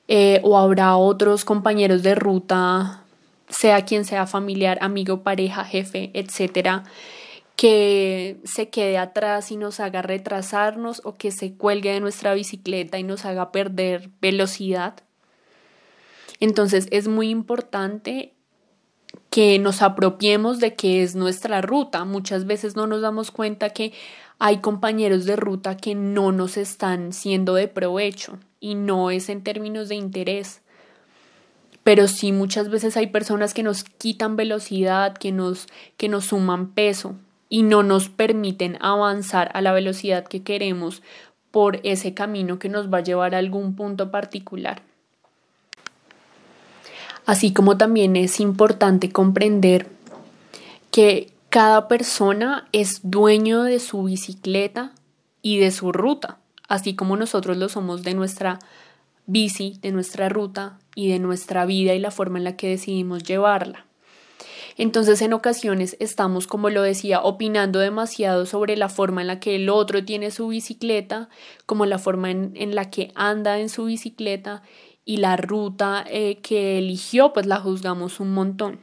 eh, 0.06 0.40
o 0.44 0.56
habrá 0.56 0.94
otros 0.94 1.44
compañeros 1.44 2.04
de 2.04 2.14
ruta, 2.14 3.02
sea 3.48 3.84
quien 3.84 4.04
sea 4.04 4.28
familiar, 4.28 4.78
amigo, 4.82 5.24
pareja, 5.24 5.64
jefe, 5.64 6.12
etcétera, 6.14 6.84
que 7.56 8.38
se 8.44 8.68
quede 8.68 8.98
atrás 8.98 9.50
y 9.50 9.56
nos 9.56 9.80
haga 9.80 10.00
retrasarnos 10.00 11.02
o 11.04 11.16
que 11.16 11.32
se 11.32 11.54
cuelgue 11.54 11.92
de 11.92 11.98
nuestra 11.98 12.34
bicicleta 12.34 13.00
y 13.00 13.02
nos 13.02 13.24
haga 13.24 13.50
perder 13.50 14.10
velocidad. 14.20 14.94
Entonces 16.38 16.86
es 16.92 17.08
muy 17.08 17.30
importante 17.30 18.32
que 19.30 19.58
nos 19.58 19.82
apropiemos 19.82 20.58
de 20.58 20.74
que 20.74 21.02
es 21.02 21.14
nuestra 21.14 21.60
ruta. 21.60 22.04
Muchas 22.04 22.46
veces 22.46 22.76
no 22.76 22.86
nos 22.86 23.00
damos 23.00 23.30
cuenta 23.30 23.70
que 23.70 23.92
hay 24.38 24.58
compañeros 24.58 25.24
de 25.24 25.36
ruta 25.36 25.76
que 25.76 25.94
no 25.94 26.32
nos 26.32 26.56
están 26.56 27.12
siendo 27.12 27.54
de 27.54 27.68
provecho 27.68 28.38
y 28.58 28.74
no 28.74 29.10
es 29.10 29.28
en 29.28 29.42
términos 29.42 29.88
de 29.88 29.96
interés. 29.96 30.62
Pero 31.82 32.08
sí 32.08 32.32
muchas 32.32 32.68
veces 32.68 32.96
hay 32.96 33.08
personas 33.08 33.54
que 33.54 33.62
nos 33.62 33.84
quitan 33.84 34.36
velocidad, 34.36 35.16
que 35.16 35.32
nos, 35.32 35.66
que 35.96 36.08
nos 36.08 36.26
suman 36.26 36.72
peso 36.72 37.14
y 37.48 37.62
no 37.62 37.82
nos 37.82 38.08
permiten 38.08 38.78
avanzar 38.80 39.50
a 39.54 39.60
la 39.60 39.72
velocidad 39.72 40.26
que 40.26 40.42
queremos 40.42 41.02
por 41.50 41.80
ese 41.82 42.14
camino 42.14 42.58
que 42.58 42.68
nos 42.68 42.92
va 42.92 42.98
a 42.98 43.02
llevar 43.02 43.34
a 43.34 43.38
algún 43.38 43.74
punto 43.74 44.10
particular. 44.10 44.82
Así 47.30 47.52
como 47.52 47.76
también 47.76 48.16
es 48.16 48.40
importante 48.40 49.12
comprender 49.12 49.86
que 50.90 51.32
cada 51.48 51.86
persona 51.86 52.66
es 52.72 53.02
dueño 53.04 53.62
de 53.62 53.78
su 53.78 54.02
bicicleta 54.02 54.90
y 55.40 55.58
de 55.60 55.70
su 55.70 55.92
ruta, 55.92 56.38
así 56.66 56.96
como 56.96 57.16
nosotros 57.16 57.56
lo 57.56 57.68
somos 57.68 58.02
de 58.02 58.14
nuestra 58.14 58.58
bici, 59.26 59.78
de 59.80 59.92
nuestra 59.92 60.28
ruta 60.28 60.80
y 60.96 61.08
de 61.08 61.20
nuestra 61.20 61.66
vida 61.66 61.94
y 61.94 62.00
la 62.00 62.10
forma 62.10 62.38
en 62.38 62.42
la 62.42 62.56
que 62.56 62.68
decidimos 62.68 63.22
llevarla. 63.22 63.86
Entonces 64.76 65.22
en 65.22 65.32
ocasiones 65.32 65.96
estamos, 66.00 66.48
como 66.48 66.68
lo 66.68 66.82
decía, 66.82 67.22
opinando 67.22 67.78
demasiado 67.78 68.44
sobre 68.44 68.76
la 68.76 68.88
forma 68.88 69.20
en 69.20 69.28
la 69.28 69.38
que 69.38 69.54
el 69.54 69.68
otro 69.68 70.04
tiene 70.04 70.32
su 70.32 70.48
bicicleta, 70.48 71.28
como 71.64 71.86
la 71.86 71.98
forma 71.98 72.32
en, 72.32 72.54
en 72.56 72.74
la 72.74 72.90
que 72.90 73.12
anda 73.14 73.60
en 73.60 73.68
su 73.68 73.84
bicicleta 73.84 74.62
y 75.10 75.16
la 75.16 75.36
ruta 75.36 76.04
eh, 76.08 76.38
que 76.40 76.78
eligió, 76.78 77.32
pues 77.32 77.44
la 77.44 77.56
juzgamos 77.56 78.20
un 78.20 78.32
montón. 78.32 78.78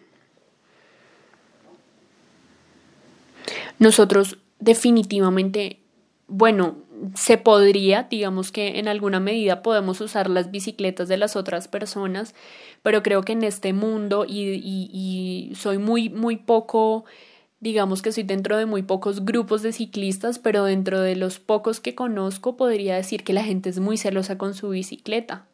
Nosotros 3.79 4.37
definitivamente, 4.59 5.79
bueno, 6.27 6.75
se 7.15 7.37
podría, 7.37 8.07
digamos 8.09 8.51
que 8.51 8.77
en 8.77 8.89
alguna 8.89 9.21
medida 9.21 9.63
podemos 9.63 10.01
usar 10.01 10.29
las 10.29 10.51
bicicletas 10.51 11.07
de 11.07 11.15
las 11.15 11.37
otras 11.37 11.69
personas, 11.69 12.35
pero 12.83 13.03
creo 13.03 13.21
que 13.21 13.31
en 13.31 13.45
este 13.45 13.71
mundo 13.71 14.25
y, 14.27 14.59
y 14.61 15.55
soy 15.55 15.77
muy, 15.77 16.09
muy 16.09 16.35
poco, 16.35 17.05
digamos 17.61 18.01
que 18.01 18.11
soy 18.11 18.23
dentro 18.23 18.57
de 18.57 18.65
muy 18.65 18.83
pocos 18.83 19.23
grupos 19.23 19.61
de 19.61 19.71
ciclistas, 19.71 20.39
pero 20.39 20.65
dentro 20.65 20.99
de 20.99 21.15
los 21.15 21.39
pocos 21.39 21.79
que 21.79 21.95
conozco 21.95 22.57
podría 22.57 22.97
decir 22.97 23.23
que 23.23 23.31
la 23.31 23.45
gente 23.45 23.69
es 23.69 23.79
muy 23.79 23.95
celosa 23.95 24.37
con 24.37 24.53
su 24.55 24.67
bicicleta 24.67 25.45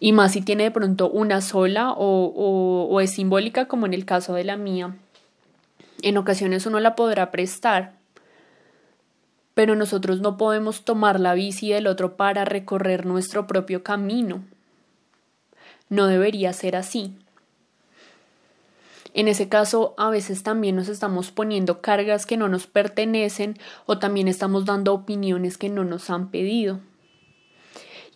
y 0.00 0.12
más 0.12 0.32
si 0.32 0.42
tiene 0.42 0.64
de 0.64 0.70
pronto 0.70 1.10
una 1.10 1.40
sola 1.40 1.92
o, 1.92 2.86
o, 2.90 3.00
es 3.00 3.12
simbólica 3.12 3.66
como 3.66 3.86
en 3.86 3.94
el 3.94 4.04
caso 4.04 4.34
de 4.34 4.44
la 4.44 4.56
mía. 4.56 4.96
En 6.02 6.16
ocasiones 6.16 6.66
uno 6.66 6.78
la 6.78 6.94
podrá 6.94 7.30
prestar, 7.30 7.94
pero 9.54 9.74
nosotros 9.74 10.20
no 10.20 10.36
podemos 10.36 10.84
tomar 10.84 11.18
la 11.18 11.34
bici 11.34 11.70
del 11.70 11.88
otro 11.88 12.16
para 12.16 12.44
recorrer 12.44 13.06
nuestro 13.06 13.46
propio 13.46 13.82
camino. 13.82 14.42
No 15.88 16.06
debería 16.06 16.52
ser 16.52 16.76
así. 16.76 17.16
En 19.14 19.26
ese 19.26 19.48
caso, 19.48 19.94
a 19.96 20.10
veces 20.10 20.44
también 20.44 20.76
nos 20.76 20.88
estamos 20.88 21.32
poniendo 21.32 21.80
cargas 21.80 22.24
que 22.24 22.36
no 22.36 22.48
nos 22.48 22.68
pertenecen 22.68 23.58
o 23.86 23.98
también 23.98 24.28
estamos 24.28 24.64
dando 24.64 24.94
opiniones 24.94 25.58
que 25.58 25.70
no 25.70 25.82
nos 25.82 26.10
han 26.10 26.30
pedido 26.30 26.78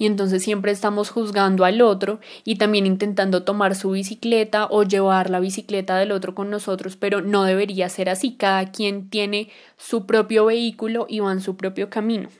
y 0.02 0.06
entonces 0.06 0.42
siempre 0.42 0.72
estamos 0.72 1.10
juzgando 1.10 1.64
al 1.64 1.80
otro 1.80 2.18
y 2.42 2.56
también 2.56 2.86
intentando 2.86 3.44
tomar 3.44 3.76
su 3.76 3.92
bicicleta 3.92 4.66
o 4.68 4.82
llevar 4.82 5.30
la 5.30 5.38
bicicleta 5.38 5.96
del 5.96 6.10
otro 6.10 6.34
con 6.34 6.50
nosotros, 6.50 6.96
pero 6.96 7.20
no 7.20 7.44
debería 7.44 7.88
ser 7.88 8.08
así. 8.08 8.34
Cada 8.34 8.72
quien 8.72 9.10
tiene 9.10 9.50
su 9.76 10.04
propio 10.04 10.46
vehículo 10.46 11.06
y 11.08 11.20
va 11.20 11.30
en 11.30 11.40
su 11.40 11.56
propio 11.56 11.88
camino. 11.88 12.30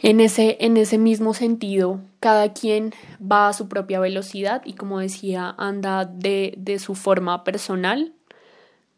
En 0.00 0.18
ese, 0.18 0.56
en 0.60 0.78
ese 0.78 0.96
mismo 0.96 1.34
sentido, 1.34 2.00
cada 2.18 2.54
quien 2.54 2.94
va 3.20 3.48
a 3.48 3.52
su 3.52 3.68
propia 3.68 4.00
velocidad 4.00 4.62
y 4.64 4.72
como 4.72 4.98
decía, 4.98 5.54
anda 5.58 6.06
de, 6.06 6.54
de 6.56 6.78
su 6.78 6.94
forma 6.94 7.44
personal 7.44 8.14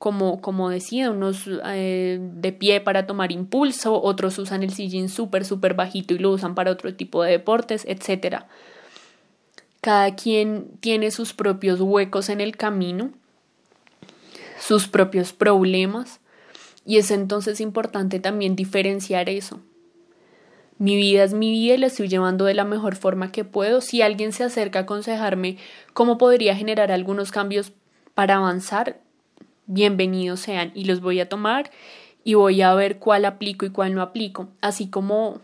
como, 0.04 0.42
como 0.42 0.68
decía, 0.68 1.10
unos 1.10 1.48
eh, 1.64 2.18
de 2.20 2.52
pie 2.52 2.82
para 2.82 3.06
tomar 3.06 3.32
impulso, 3.32 4.02
otros 4.02 4.38
usan 4.38 4.62
el 4.62 4.74
sillín 4.74 5.08
súper, 5.08 5.46
súper 5.46 5.72
bajito 5.72 6.12
y 6.12 6.18
lo 6.18 6.30
usan 6.30 6.54
para 6.54 6.72
otro 6.72 6.94
tipo 6.94 7.22
de 7.22 7.30
deportes, 7.30 7.86
etc. 7.88 8.42
Cada 9.80 10.14
quien 10.14 10.72
tiene 10.80 11.10
sus 11.10 11.32
propios 11.32 11.80
huecos 11.80 12.28
en 12.28 12.42
el 12.42 12.54
camino, 12.54 13.12
sus 14.60 14.88
propios 14.88 15.32
problemas, 15.32 16.20
y 16.84 16.98
es 16.98 17.10
entonces 17.10 17.62
importante 17.62 18.20
también 18.20 18.56
diferenciar 18.56 19.30
eso. 19.30 19.60
Mi 20.76 20.96
vida 20.96 21.24
es 21.24 21.32
mi 21.32 21.50
vida 21.50 21.76
y 21.76 21.78
la 21.78 21.86
estoy 21.86 22.08
llevando 22.08 22.44
de 22.44 22.52
la 22.52 22.64
mejor 22.64 22.96
forma 22.96 23.32
que 23.32 23.44
puedo. 23.44 23.80
Si 23.80 24.02
alguien 24.02 24.32
se 24.32 24.44
acerca 24.44 24.80
a 24.80 24.82
aconsejarme 24.82 25.56
cómo 25.94 26.18
podría 26.18 26.54
generar 26.54 26.92
algunos 26.92 27.30
cambios 27.30 27.72
para 28.14 28.36
avanzar, 28.36 29.00
bienvenidos 29.66 30.40
sean 30.40 30.72
y 30.74 30.84
los 30.84 31.00
voy 31.00 31.20
a 31.20 31.28
tomar 31.28 31.70
y 32.24 32.34
voy 32.34 32.62
a 32.62 32.74
ver 32.74 32.98
cuál 32.98 33.24
aplico 33.24 33.66
y 33.66 33.70
cuál 33.70 33.94
no 33.94 34.02
aplico, 34.02 34.48
así 34.60 34.88
como 34.88 35.40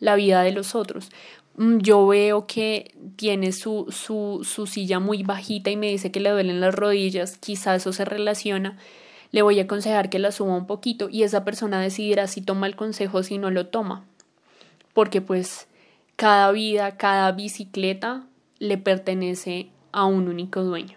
la 0.00 0.14
vida 0.14 0.42
de 0.42 0.52
los 0.52 0.74
otros. 0.74 1.10
Mm, 1.56 1.78
yo 1.78 2.06
veo 2.06 2.46
que 2.46 2.94
tiene 3.16 3.52
su, 3.52 3.86
su, 3.90 4.42
su 4.44 4.66
silla 4.66 5.00
muy 5.00 5.22
bajita 5.22 5.70
y 5.70 5.76
me 5.76 5.90
dice 5.90 6.10
que 6.10 6.20
le 6.20 6.30
duelen 6.30 6.60
las 6.60 6.74
rodillas, 6.74 7.38
quizá 7.38 7.74
eso 7.74 7.92
se 7.92 8.04
relaciona, 8.04 8.78
le 9.32 9.42
voy 9.42 9.58
a 9.58 9.64
aconsejar 9.64 10.10
que 10.10 10.18
la 10.18 10.32
suba 10.32 10.54
un 10.54 10.66
poquito 10.66 11.08
y 11.10 11.22
esa 11.22 11.44
persona 11.44 11.80
decidirá 11.80 12.26
si 12.26 12.40
toma 12.40 12.66
el 12.66 12.76
consejo 12.76 13.18
o 13.18 13.22
si 13.22 13.38
no 13.38 13.50
lo 13.50 13.66
toma. 13.66 14.04
Porque 14.92 15.20
pues 15.20 15.66
cada 16.14 16.50
vida, 16.52 16.96
cada 16.96 17.32
bicicleta 17.32 18.24
le 18.58 18.78
pertenece 18.78 19.68
a 19.92 20.04
un 20.04 20.28
único 20.28 20.62
dueño. 20.62 20.95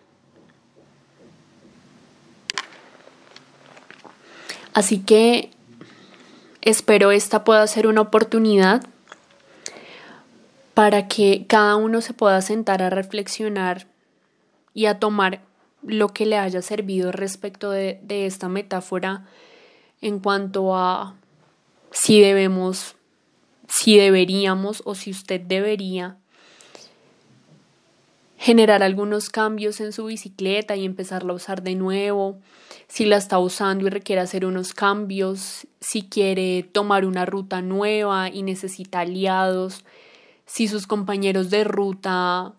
Así 4.80 5.00
que 5.00 5.52
espero 6.62 7.12
esta 7.12 7.44
pueda 7.44 7.68
ser 7.68 7.86
una 7.86 8.00
oportunidad 8.00 8.82
para 10.74 11.10
que 11.10 11.44
cada 11.50 11.76
uno 11.76 12.00
se 12.00 12.14
pueda 12.14 12.42
sentar 12.42 12.82
a 12.82 12.90
reflexionar 12.90 13.88
y 14.74 14.86
a 14.86 14.98
tomar 14.98 15.42
lo 15.84 16.08
que 16.14 16.26
le 16.26 16.38
haya 16.38 16.62
servido 16.62 17.12
respecto 17.12 17.72
de, 17.72 18.00
de 18.04 18.26
esta 18.26 18.48
metáfora 18.48 19.26
en 20.00 20.20
cuanto 20.20 20.74
a 20.74 21.14
si 21.92 22.22
debemos, 22.22 22.96
si 23.68 23.98
deberíamos 23.98 24.82
o 24.86 24.96
si 24.96 25.12
usted 25.12 25.42
debería 25.42 26.16
generar 28.40 28.84
algunos 28.84 29.30
cambios 29.30 29.82
en 29.82 29.92
su 29.92 30.06
bicicleta 30.06 30.78
y 30.78 30.86
empezarla 30.86 31.34
a 31.34 31.36
usar 31.36 31.62
de 31.62 31.76
nuevo, 31.76 32.40
si 32.88 33.04
la 33.04 33.18
está 33.18 33.38
usando 33.38 33.86
y 33.86 33.90
requiere 33.90 34.22
hacer 34.22 34.46
unos 34.46 34.74
cambios, 34.74 35.68
si 35.82 36.04
quiere 36.04 36.64
tomar 36.64 37.04
una 37.04 37.26
ruta 37.26 37.62
nueva 37.62 38.30
y 38.30 38.44
necesita 38.44 39.02
aliados, 39.02 39.84
si 40.46 40.70
sus 40.70 40.88
compañeros 40.88 41.50
de 41.50 41.66
ruta 41.66 42.54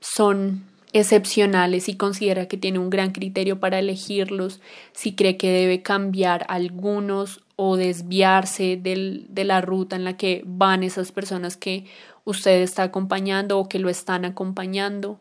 son 0.00 0.64
excepcionales 0.94 1.90
y 1.90 1.96
considera 1.96 2.48
que 2.48 2.56
tiene 2.56 2.78
un 2.78 2.88
gran 2.88 3.12
criterio 3.12 3.60
para 3.60 3.78
elegirlos, 3.78 4.62
si 4.92 5.14
cree 5.14 5.36
que 5.36 5.50
debe 5.50 5.82
cambiar 5.82 6.46
algunos 6.48 7.42
o 7.56 7.76
desviarse 7.76 8.78
de 8.80 9.44
la 9.44 9.60
ruta 9.60 9.96
en 9.96 10.04
la 10.04 10.16
que 10.16 10.42
van 10.46 10.82
esas 10.82 11.12
personas 11.12 11.58
que 11.58 11.84
usted 12.24 12.62
está 12.62 12.84
acompañando 12.84 13.58
o 13.58 13.68
que 13.68 13.78
lo 13.78 13.90
están 13.90 14.24
acompañando. 14.24 15.20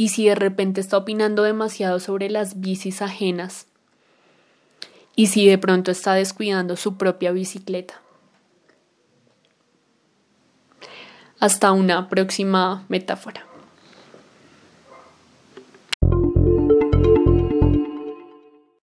Y 0.00 0.08
si 0.08 0.26
de 0.26 0.34
repente 0.34 0.80
está 0.80 0.96
opinando 0.96 1.42
demasiado 1.42 2.00
sobre 2.00 2.30
las 2.30 2.62
bicis 2.62 3.02
ajenas. 3.02 3.66
Y 5.14 5.26
si 5.26 5.46
de 5.46 5.58
pronto 5.58 5.90
está 5.90 6.14
descuidando 6.14 6.76
su 6.76 6.96
propia 6.96 7.32
bicicleta. 7.32 8.00
Hasta 11.38 11.72
una 11.72 12.08
próxima 12.08 12.86
metáfora. 12.88 13.49